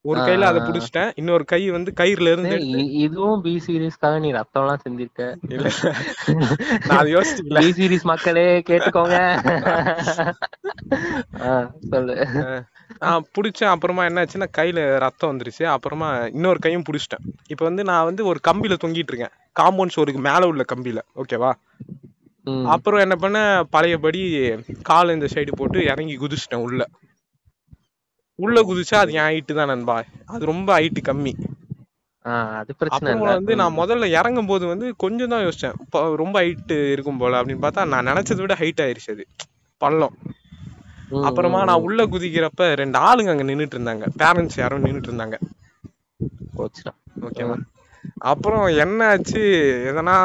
ஒரு 0.00 0.20
கையில 0.20 0.40
அதை. 0.40 0.60
பிடிச்சிட்டேன். 0.62 1.12
இன்னொரு 1.14 1.44
கை 1.44 1.70
வந்து 1.70 1.92
கயிறுல 1.96 2.32
இருந்து 2.32 2.60
இதுவும் 2.92 3.42
பி 3.42 3.62
சீரிஸ்க்காக 3.66 4.20
நீ 4.20 4.30
ரத்தம் 4.30 4.62
எல்லாம் 4.62 4.82
செஞ்சிருக்க. 4.84 5.36
இல்ல. 5.48 5.70
நான் 6.86 7.04
யோசிச்சுக்கல 7.04 7.60
பி 7.60 7.70
சீரிஸ் 7.78 8.02
மக்களே 8.02 8.58
கேட்டுக்கோங்க. 8.58 9.16
சொல்லு. 11.90 12.26
நான் 12.98 13.24
பிடிச்சேன். 13.34 13.64
அப்புறமா 13.64 14.04
என்னாச்சுன்னா 14.04 14.46
கையில 14.58 14.98
ரத்தம் 14.98 15.30
வந்துருச்சு. 15.30 15.64
அப்புறமா 15.64 16.18
இன்னொரு 16.18 16.58
கையும் 16.58 16.84
பிடிச்சிட்டேன். 16.92 17.24
இப்போ 17.48 17.64
வந்து 17.64 17.84
நான் 17.84 18.04
வந்து 18.04 18.26
ஒரு 18.26 18.40
கம்பியில 18.48 18.76
தொங்கிட்டு 18.84 19.12
இருக்கேன். 19.12 19.34
காம்பவுண்ட் 19.60 19.96
சோருக்கு 19.96 20.20
மேல 20.20 20.46
உள்ள 20.46 20.64
கம்பியில. 20.74 20.98
ஓகேவா. 21.16 21.52
அப்புறம் 22.74 23.02
என்ன 23.04 23.14
பண்ண 23.16 23.38
பழையபடி 23.74 24.20
கால் 24.82 25.14
இந்த 25.16 25.28
சைடு 25.34 25.52
போட்டு 25.56 25.78
இறங்கி 25.92 26.16
குதிச்சிட்டேன் 26.18 26.64
உள்ள. 26.66 26.82
உள்ள 28.38 28.58
குதிச்சா 28.62 28.96
அது 29.02 29.12
என் 29.18 29.28
ஹைட்டு 29.28 29.58
தான் 29.60 29.70
நண்பா. 29.72 29.96
அது 30.34 30.50
ரொம்ப 30.52 30.68
ஹைட்டு 30.78 31.00
கம்மி. 31.08 31.32
அது 32.60 32.70
பிரச்சனை 32.80 33.12
வந்து 33.28 33.52
நான் 33.60 33.78
முதல்ல 33.78 34.06
இறங்கும் 34.18 34.50
போது 34.50 34.64
வந்து 34.72 34.86
கொஞ்சம் 35.04 35.32
தான் 35.32 35.44
யோசிச்சேன். 35.44 35.76
ரொம்ப 36.22 36.34
ஹைட்டு 36.42 36.76
இருக்கும் 36.94 37.20
போல 37.22 37.38
அப்படின்னு 37.40 37.64
பார்த்தா 37.64 37.86
நான் 37.92 38.08
நினைச்சதை 38.10 38.40
விட 38.44 38.56
ஹைட் 38.62 38.82
ஆயிருச்சு 38.84 39.14
அது. 39.14 39.24
பள்ளம். 39.82 40.16
அப்புறமா 41.28 41.60
நான். 41.68 41.84
உள்ள 41.86 42.06
குதிக்கிறப்ப 42.14 42.74
ரெண்டு 42.82 42.98
ஆளுங்க 43.08 43.32
அங்க 43.34 43.46
நின்னுட்டு 43.50 43.76
இருந்தாங்க. 43.78 44.06
பேரண்ட்ஸ் 44.22 44.60
யாரும் 44.62 44.84
நின்னுட்டு 44.86 45.10
இருந்தாங்க. 45.10 45.36
ஓகேவா? 47.28 47.56
அப்புறம் 48.30 48.66
என்ன 48.84 49.06
ஆச்சு 49.12 49.42
எதனா 49.90 50.16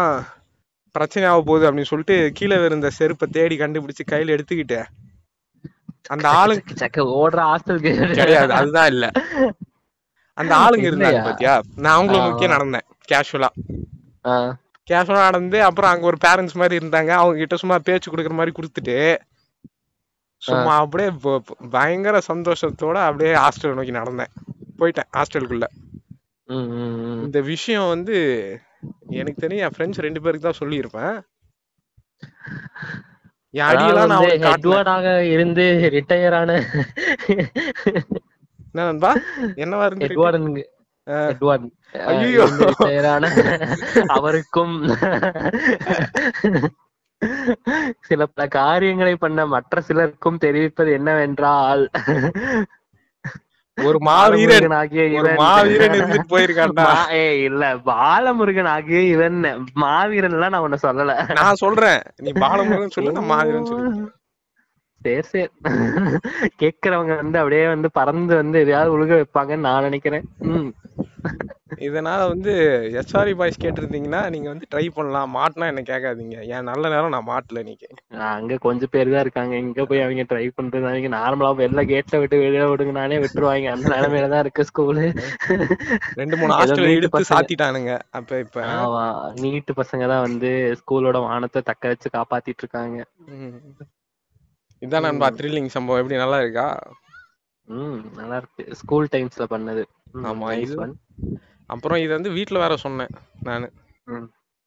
பிரச்சனை 0.95 1.25
ஆக 1.27 1.41
போகுது 1.41 1.67
அப்படின்னு 1.67 1.91
சொல்லிட்டு 1.91 2.15
கீழே 2.34 2.58
இருந்த 2.65 2.89
செருப்பை 2.91 3.27
தேடி 3.32 3.56
கண்டுபிடிச்சு 3.58 4.03
கையில 4.12 4.36
எடுத்துக்கிட்டு 4.36 4.79
அந்த 6.10 6.25
ஆளு 6.38 6.53
சக்க, 6.56 6.73
சக்க 6.79 7.03
ஓடுற 7.17 7.39
ஹாஸ்டலுக்கு 7.49 7.91
கிடையாது 8.13 8.53
அதுதான் 8.53 8.89
இல்ல. 8.93 9.06
அந்த 10.38 10.53
ஆளுங்க 10.63 10.86
இருந்தாங்க? 10.89 11.19
பாத்தியா? 11.23 11.53
நான் 11.77 11.97
அவங்கள 11.97 12.17
ஆ. 12.17 12.25
நோக்கியே 12.25 12.49
நடந்தேன் 12.53 12.86
கேஷுவலா 13.10 13.49
கேஷுவலா 14.88 15.21
நடந்து 15.25 15.58
அப்புறம் 15.63 15.91
அங்க 15.91 16.06
ஒரு 16.06 16.17
பேரண்ட்ஸ் 16.25 16.56
மாதிரி 16.56 16.75
இருந்தாங்க. 16.79 17.12
அவங்க 17.17 17.38
கிட்ட 17.38 17.56
சும்மா 17.56 17.77
பேச்சு 17.79 18.12
கொடுக்குற 18.12 18.34
மாதிரி 18.34 18.53
கொடுத்துட்டு 18.56 18.97
சும்மா 20.41 20.73
அப்படியே 20.77 21.10
பயங்கர 21.71 22.17
சந்தோஷத்தோட 22.27 22.97
அப்படியே 23.03 23.34
ஹாஸ்டல் 23.36 23.75
நோக்கி 23.75 23.93
நடந்தேன். 23.93 24.32
போயிட்டேன் 24.79 25.10
ஹாஸ்டலுக்குள்ள. 25.13 25.67
இந்த 27.25 27.39
விஷயம் 27.47 27.88
வந்து 27.88 28.17
எனக்கு 29.12 29.41
தெரியும் 29.41 29.65
என் 29.65 29.76
ஃப்ரெண்ட்ஸ் 29.76 30.00
ரெண்டு 30.00 30.22
பேருக்கு 30.22 30.48
தான் 30.48 30.62
சொல்லியிருப்பேன். 30.62 31.15
ஹெட்வர்டாக 34.43 35.08
இருந்து 35.30 35.65
ரிட்டையர் 35.93 36.36
ஆன 36.36 36.52
என்ன 38.67 38.86
நண்பா? 38.86 39.12
என்னவா 39.56 39.86
இருந்து 39.86 40.63
ஆன 43.08 43.30
அவருக்கும் 44.08 44.76
சில 48.00 48.26
பல 48.26 48.48
காரியங்களை 48.48 49.15
பண்ண 49.15 49.46
மற்ற 49.48 49.82
சிலருக்கும் 49.82 50.38
தெரிவிப்பது 50.38 50.91
என்னவென்றால் 50.91 51.84
ஒரு 53.77 53.97
மாவீரன் 54.07 54.71
ஆகிய 54.71 55.05
இவன். 55.05 55.36
மாவீரன் 55.36 55.91
இருந்துட்டு 55.91 56.31
போயிருக்கான்டா. 56.31 56.83
மா- 56.86 57.09
ஏய் 57.12 57.43
இல்ல 57.43 57.75
பாலமுருகன் 57.86 58.67
ஆகிய 58.67 59.01
இவன். 59.01 59.39
மாவீரன் 59.73 60.31
எல்லாம் 60.31 60.51
நான் 60.51 60.62
உன்ன 60.62 60.77
சொல்லல. 60.81 61.33
நான் 61.33 61.55
சொல்றேன். 61.55 62.01
நீ 62.21 62.31
பாலமுருகன் 62.31 62.93
சொல்லு 62.97 63.12
நான் 63.12 63.25
மாவீரன் 63.25 63.65
சொல்லு. 63.65 64.12
சரி 65.01 65.21
சரி. 65.21 65.47
கேக்குறவங்க 66.62 67.15
வந்து 67.15 67.38
அப்படியே 67.38 67.67
வந்து 67.67 67.91
பறந்து 67.91 68.36
வந்து 68.36 68.59
எதையாவது 68.59 68.91
உழுக 68.93 69.12
வைப்பாங்கன்னு 69.15 69.67
நான் 69.67 69.83
நினைக்கிறேன். 69.83 70.23
ம். 70.38 70.69
இதனால 71.88 72.21
வந்து 72.29 72.51
எஸ்ஆர்இ 72.99 73.33
பாய்ஸ் 73.36 73.62
கேட்டிருந்தீங்கன்னா 73.62 74.21
நீங்க 74.29 74.47
வந்து 74.49 74.69
ட்ரை 74.71 74.86
பண்ணலாம். 74.91 75.29
மாட்டினா 75.36 75.65
என்ன 75.71 75.83
கேட்காதீங்க. 75.89 76.38
என் 76.53 76.69
நல்ல 76.69 76.91
நேரம் 76.93 77.15
நான் 77.15 77.29
மாட்டல 77.29 77.62
நீங்க 77.63 77.86
அங்க 78.31 78.57
கொஞ்சம் 78.65 78.91
பேர் 78.91 79.12
தான் 79.12 79.23
இருக்காங்க. 79.25 79.53
இங்க 79.63 79.86
போய் 79.86 80.03
அவங்க 80.03 80.25
ட்ரை 80.31 80.45
பண்றது 80.53 80.89
அவங்க 80.89 81.12
நார்மலா 81.15 81.51
வெளில 81.62 81.83
கேட்ட 81.91 82.19
விட்டு 82.21 82.41
வெளியில 82.43 82.69
விடுங்க 82.71 82.93
நானே 82.99 83.17
விட்டுருவாங்க. 83.23 83.69
அந்த 83.75 83.88
நிலைமையில 83.95 84.31
தான் 84.33 84.43
இருக்கு 84.45 84.67
ஸ்கூலு 84.69 85.05
ரெண்டு 86.19 86.36
மூணு 86.38 86.53
ஹாஸ்டல் 86.53 86.89
எடுத்து. 86.91 87.23
சாத்திட்டானுங்க. 87.31 87.91
அப்ப 88.19 88.39
இப்ப. 88.43 88.57
ஆமா 88.75 89.03
நீட்டு 89.41 89.73
பசங்க 89.79 90.03
தான் 90.12 90.25
வந்து 90.27 90.49
ஸ்கூலோட 90.81 91.17
வானத்தை 91.25 91.62
தக்க 91.69 91.93
வச்சு 91.93 92.09
காப்பாத்திட்டு 92.15 92.63
இருக்காங்க. 92.65 92.99
இதான் 94.81 95.05
நண்பா 95.05 95.27
த்ரில்லிங் 95.38 95.73
சம்பவம். 95.75 96.01
எப்படி 96.01 96.21
நல்லா 96.21 96.39
இருக்கா? 96.43 96.67
ம் 97.67 98.01
நல்லா 98.17 98.38
இருக்கு. 98.41 98.63
ஸ்கூல் 98.79 99.12
டைம்ஸ்ல 99.12 99.45
பண்ணது. 99.53 99.83
ஆமா, 100.29 100.49
இது-. 100.63 100.79
அப்புறம் 101.69 102.02
இதை 102.04 102.12
வந்து 102.17 102.32
வீட்ல 102.38 102.58
வேற 102.60 102.76
சொன்னேன் 102.78 103.13
நானு. 103.45 103.67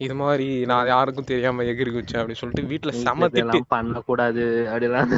இது 0.00 0.14
மாதிரி 0.14 0.46
நான் 0.70 0.88
யாருக்கும் 0.88 1.28
தெரியாம 1.28 1.64
எகிரி 1.64 1.90
குச்சேன் 1.90 2.20
அப்படின்னு 2.20 2.40
சொல்லிட்டு 2.40 2.70
வீட்ல 2.72 2.92
நீ 2.94 3.02
செம 3.02 3.28
திட்டு. 3.28 3.60
இதெல்லாம் 3.60 3.66
பண்ணக்கூடாது 3.72 4.42
அப்படிலாம். 4.72 5.12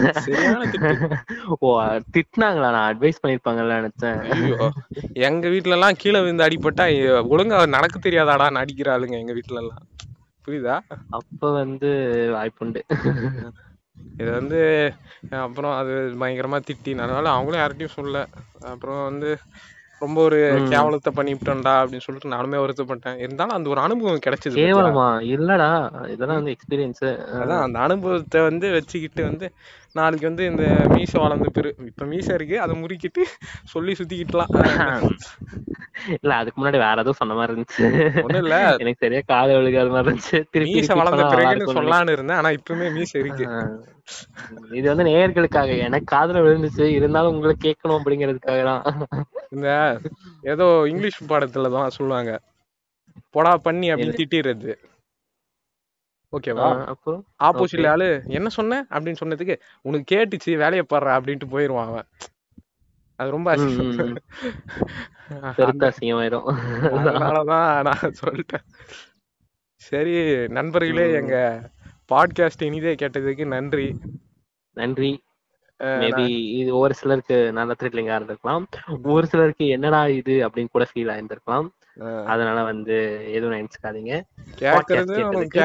ஓ 1.61 1.71
திட்டினாங்களா? 2.15 2.71
நான் 2.77 2.89
அட்வைஸ் 2.91 3.23
பண்ணிருப்பாங்கல்ல 3.23 3.79
நினைச்சேன். 3.81 4.21
ஐயோ 4.27 4.59
எங்க 5.27 5.45
வீட்ல 5.55 5.77
எல்லாம் 5.77 5.99
கீழே 6.01 6.19
விழுந்து 6.21 6.47
அடிபட்டா 6.47 6.85
ஒழுங்கா 7.33 7.59
நடக்க 7.77 7.97
தெரியாதாடா 8.01 8.49
நடிக்கிற 8.59 8.91
ஆளுங்க 8.95 9.17
எங்க 9.23 9.35
வீட்ல 9.39 9.63
எல்லாம் 9.63 9.83
புரியுதா? 10.47 10.77
அப்ப 11.19 11.51
வந்து 11.59 11.91
வாய்ப்புண்டு 12.35 12.81
இது 14.19 14.31
வந்து 14.33 14.61
அப்புறம் 15.41 15.75
அது 15.77 15.93
பயங்கரமா 16.23 16.59
திட்டி 16.69 16.93
அதனால 16.99 17.31
அவங்களும் 17.35 17.61
யார்கிட்டயும் 17.61 17.97
சொல்லல. 17.97 18.21
அப்புறம் 18.71 19.01
வந்து 19.05 19.31
ரொம்ப 19.99 20.23
ஒரு. 20.23 20.39
கேவலத்தை 20.69 21.13
பண்ணிவிட்டோம்டா 21.17 21.73
அப்படின்னு 21.79 22.05
சொல்லிட்டு 22.07 22.33
நானுமே 22.33 22.59
வருத்தப்பட்டேன். 22.65 23.19
இருந்தாலும் 23.19 23.57
அந்த 23.57 23.71
ஒரு 23.71 23.81
அனுபவம் 23.81 24.25
கிடைச்சது? 24.27 24.59
கேவலமா? 24.59 25.07
இல்லடா. 25.35 25.71
இதெல்லாம் 26.09 26.39
வந்து 26.41 26.57
எக்ஸ்பீரியன்ஸ் 26.57 27.05
அதான் 27.39 27.63
அந்த 27.63 27.79
அனுபவத்தை 27.79 28.41
வந்து 28.41 28.73
வச்சுக்கிட்டு 28.73 29.23
வந்து 29.23 29.49
நாளைக்கு 29.95 30.27
வந்து 30.27 30.45
இந்த 30.45 30.65
மீசை 30.89 31.19
வளர்ந்த 31.21 31.49
பிற 31.49 31.69
இப்ப 31.87 32.07
மீசை 32.07 32.35
இருக்கு 32.35 32.57
அதை 32.61 32.75
முறுக்கிட்டு 32.77 33.23
சொல்லி 33.65 33.93
சுத்திக்கிட்டலாம். 33.93 34.53
இல்ல 36.19 36.33
அதுக்கு 36.35 36.59
முன்னாடி 36.61 36.79
வேற 36.79 37.01
ஏதோ 37.01 37.13
சொன்ன 37.13 37.35
மாதிரி 37.35 37.53
இருந்துச்சு. 37.53 37.85
ஒண்ணும் 38.23 38.43
இல்ல. 38.43 38.57
எனக்கு 38.79 39.03
சரியா 39.05 39.21
காது 39.27 39.53
விழுகாத 39.57 39.89
மாதிரி 39.89 40.07
இருந்துச்சு. 40.07 40.39
திருப்பி 40.53 40.75
மீசை 40.77 40.97
வளர்ந்த 40.97 41.25
பிறகுன்னு 41.25 41.69
சொல்லலான்னு 41.71 42.15
இருந்தேன் 42.17 42.39
ஆனா 42.39 42.51
இப்பவுமே 42.51 42.89
மீசை 42.93 43.17
இருக்கு. 43.21 43.47
இது 44.73 44.87
வந்து 44.89 45.07
நேயர்களுக்காக 45.09 45.79
எனக்கு 45.87 46.15
காதுல 46.15 46.43
விழுந்துச்சு 46.45 46.85
இருந்தாலும் 46.99 47.33
உங்களுக்கு 47.33 47.67
கேட்கணும் 47.69 47.99
அப்படிங்கிறதுக்காக 47.99 48.63
தான். 48.65 48.85
இந்த 49.51 49.69
ஏதோ 50.45 50.69
இங்கிலீஷ் 50.87 51.21
பாடத்துல 51.29 51.71
தான் 51.71 51.97
சொல்லுவாங்க. 51.99 52.33
பொடா 53.35 53.55
பண்ணி 53.63 53.87
அப்படின்னு 53.93 54.19
திட்டிடுறது. 54.21 54.73
ஓகேவா? 56.37 56.85
அப்புறம்? 56.85 57.27
ஆப்போசிட்ல 57.45 57.89
ஆளு 57.89 58.23
என்ன 58.27 58.49
சொன்ன? 58.49 58.87
அப்படின்னு 58.91 59.17
சொன்னதுக்கு 59.25 59.61
உனக்கு 59.83 60.17
கேட்டுச்சு 60.17 60.57
வேலையை 60.57 60.87
பாடுற 60.95 61.19
அப்படின்ட்டு 61.19 61.49
போயிருவான் 61.51 61.85
அவன். 61.85 62.07
அது 63.17 63.31
ரொம்ப 63.31 63.57
அசிங்கமாயிரும். 63.57 64.27
அதனாலதான் 66.83 67.83
நான் 67.83 68.13
சொல்லிட்டேன். 68.25 68.67
சரி 69.75 70.49
நண்பர்களே. 70.49 71.13
எங்க 71.13 71.71
பாட்காஸ்ட் 72.13 72.63
இனிதே 72.63 72.95
கேட்டதுக்கு 72.95 73.47
நன்றி. 73.47 73.99
நன்றி. 74.73 75.23
மேபி 75.83 76.27
இது 76.57 76.77
ஒரு 76.77 76.95
சிலருக்கு 76.95 77.53
நல்ல 77.53 77.75
த்ரில்லிங்கா 77.83 78.19
இருந்திருக்கலாம். 78.19 78.65
ஒரு 79.03 79.27
சிலருக்கு 79.27 79.69
என்னடா 79.69 80.07
இது 80.07 80.49
அப்படின்னு 80.49 80.67
கூட 80.73 80.87
ஃபீல் 80.95 81.13
ஆயிருந்திருக்கலாம். 81.13 81.69
அதனால 82.25 82.63
வந்து 82.63 83.25
எதுவும் 83.33 83.57
நினைச்சுக்காதீங்க. 83.59 84.21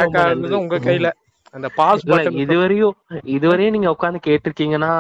நன்றி. 0.10 0.56
உங்க 0.56 0.78
கையில. 0.78 1.12
அந்த 1.52 1.70
பாஸ் 1.76 2.08
இதுவரையும் 2.08 2.92
இதுவரையும் 3.12 3.70
நீங்க 3.70 3.90
உட்கார்ந்து 3.90 4.20
கேட்டிருக்கீங்கன்னா 4.28 4.92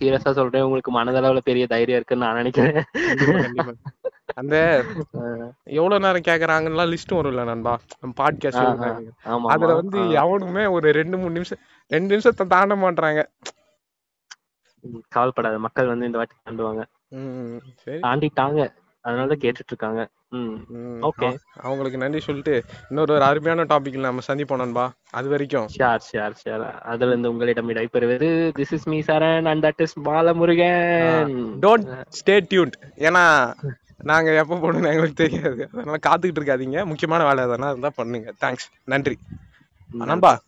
சீரியஸா 0.00 0.30
சொல்றேன். 0.30 0.62
உங்களுக்கு 0.62 1.00
மனதளவுல 1.00 1.38
பெரிய 1.44 1.66
தைரியம் 1.66 1.96
இருக்குன்னு 1.96 2.24
நான் 2.24 2.34
நினைக்கிறேன். 2.34 2.84
அந்த 4.34 4.84
எவ்வளவு 5.64 6.20
நேரம் 6.20 6.26
கேக்குறாங்கலாம் 6.28 6.96
லிஸ்ட் 6.96 7.12
வரும்ல 7.12 7.44
நண்பா. 7.44 7.80
பாட்காஸ்ட் 8.20 8.98
அதுல. 9.46 9.74
வந்து. 9.74 10.10
எவனுமே 10.10 10.66
ஒரு 10.66 10.92
ரெண்டு 10.92 11.16
மூணு 11.16 11.30
நிமிஷம் 11.30 11.58
ரெண்டு 11.88 12.16
நிமிஷத்தை 12.16 12.46
தாண்ட 12.46 12.74
மாட்றாங்க. 12.74 13.24
ம், 13.24 13.65
கவலைப்படாத. 15.08 15.58
மக்கள் 15.58 15.86
வந்து 15.86 16.06
இந்த 16.06 16.18
வாட்டி 16.18 16.34
தாண்டுவாங்க 16.44 16.84
தாண்டிட்டாங்க. 17.86 18.72
அதனால 19.00 19.28
தான் 19.28 19.38
கேட்டுட்டு 19.38 19.66
இருக்காங்க. 19.66 20.08
அவ- 21.00 21.36
அவங்களுக்கு 21.60 21.98
நன்றி 21.98 22.20
சொல்லிட்டு 22.20 22.64
இன்னொரு 22.88 23.14
ஒரு 23.14 23.22
அருமையான 23.24 23.64
டாபிக்ல 23.64 23.98
நம்ம 23.98 24.20
சந்திப்போம் 24.28 24.56
நண்பா. 24.56 24.92
அது 25.10 25.28
வரைக்கும். 25.28 25.68
ஷியார் 25.78 26.00
ஷியார் 26.12 26.34
ஷியார் 26.44 26.70
அதுல 26.70 27.06
இருந்து 27.06 27.30
உங்களிடம் 27.30 27.68
விடைபெறுவது 27.70 28.52
this 28.58 28.72
is 28.72 28.88
me 28.88 29.00
Saran 29.00 29.44
and 29.44 29.64
that 29.64 29.82
is 29.82 29.98
Balamurugan. 29.98 31.30
Don't 31.60 32.04
stay 32.08 32.40
tuned 32.54 32.72
ஏன்னா 32.96 33.54
நாங்க 34.02 34.34
எப்ப 34.34 34.56
போடணும் 34.56 34.74
எங்களுக்கு 34.74 35.12
தெரியாது. 35.12 35.68
அதனால 35.72 35.98
காத்துக்கிட்டு 36.08 36.38
இருக்காதீங்க. 36.38 36.84
முக்கியமான 36.84 37.24
வேலை 37.24 37.44
எதனா 37.44 37.68
இருந்தா 37.68 37.90
பண்ணுங்க. 37.94 38.32
தேங்க்ஸ் 38.40 38.72
நன்றி. 38.84 39.18
நண்பா 39.92 40.40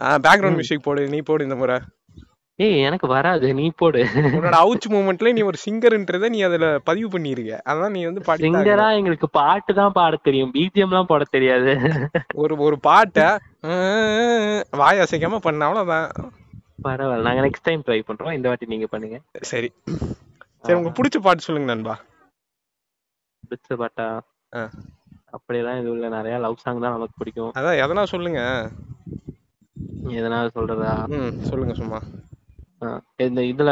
பேக்ரவுண்ட் 0.00 0.48
மியூசிக் 0.48 0.82
போடு. 0.82 1.08
நீ 1.08 1.18
போடு 1.18 1.44
இந்த 1.44 1.56
முறை. 1.56 1.80
ஏய் 2.58 2.82
எனக்கு 2.88 3.06
வராது 3.06 3.46
நீ 3.56 3.64
போடு. 3.80 4.00
உன்னோட 4.36 4.56
அவுச் 4.64 4.86
மூமெண்ட்ல 4.92 5.32
நீ 5.36 5.42
ஒரு 5.48 5.58
சிங்கர்ன்றத 5.64 6.28
நீ 6.34 6.38
அதுல 6.46 6.66
பதிவு 6.88 7.08
பண்ணிருக்க. 7.14 7.56
அதான் 7.70 7.94
நீ 7.96 8.02
வந்து 8.08 8.20
பாட்டு 8.28 8.44
சிங்கரா 8.46 8.86
எங்களுக்கு 8.98 9.28
பாட்டு 9.38 9.72
தான் 9.80 9.94
பாட 9.98 10.16
தெரியும். 10.28 10.52
பிஜிஎம் 10.54 10.92
எல்லாம் 10.92 11.10
போட 11.10 11.24
தெரியாது. 11.36 11.72
ஒரு 12.42 12.56
ஒரு 12.66 12.76
பாட்டை 12.88 13.26
வாய் 14.82 15.02
அசைக்காம 15.04 15.40
பண்ண 15.46 15.66
அவ்வளவுதான். 15.68 16.08
பரவாயில்ல 16.86 17.26
நாங்க 17.28 17.42
நெக்ஸ்ட் 17.46 17.68
டைம் 17.68 17.84
ட்ரை 17.86 17.98
பண்றோம். 18.08 18.34
இந்த 18.38 18.48
வாட்டி 18.48 18.72
நீங்க 18.72 18.88
பண்ணுங்க. 18.94 19.18
சரி. 19.52 19.70
சரி 20.66 20.76
உங்க 20.80 20.92
பிடிச்ச 20.98 21.18
பாட்டு 21.26 21.46
சொல்லுங்க 21.46 21.68
நண்பா. 21.72 21.96
பிடிச்ச 23.48 23.76
பாட்டா? 23.82 24.06
அப்படியெல்லாம் 25.36 25.78
எதுவும் 25.80 25.96
இல்ல. 25.98 26.08
நிறைய 26.18 26.36
லவ் 26.44 26.62
சாங் 26.64 26.84
தான் 26.84 26.96
நமக்கு 26.96 27.20
பிடிக்கும். 27.20 27.52
அதான் 27.58 27.80
எதனா 27.84 28.04
சொல்லுங்க. 28.14 28.40
எதனா 30.20 30.38
சொல்றதா? 30.56 30.92
சொல்லுங்க 31.50 31.74
சும்மா. 31.82 32.00
இந்த 33.22 33.40
இதுல 33.42 33.70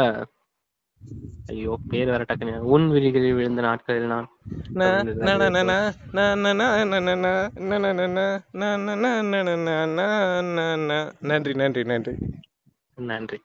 ஐயோ 1.49 1.73
பேர் 1.89 2.11
வர 2.11 2.23
டக்குன்னு 2.23 2.53
உன் 2.67 2.85
விழிகளில் 2.89 3.35
விழுந்த 3.35 3.61
நாட்களில் 3.61 4.07
நான் 4.07 4.29
நன்றி 11.23 11.53
நன்றி 11.55 11.83
நன்றி 11.85 12.15
நன்றி 13.05 13.39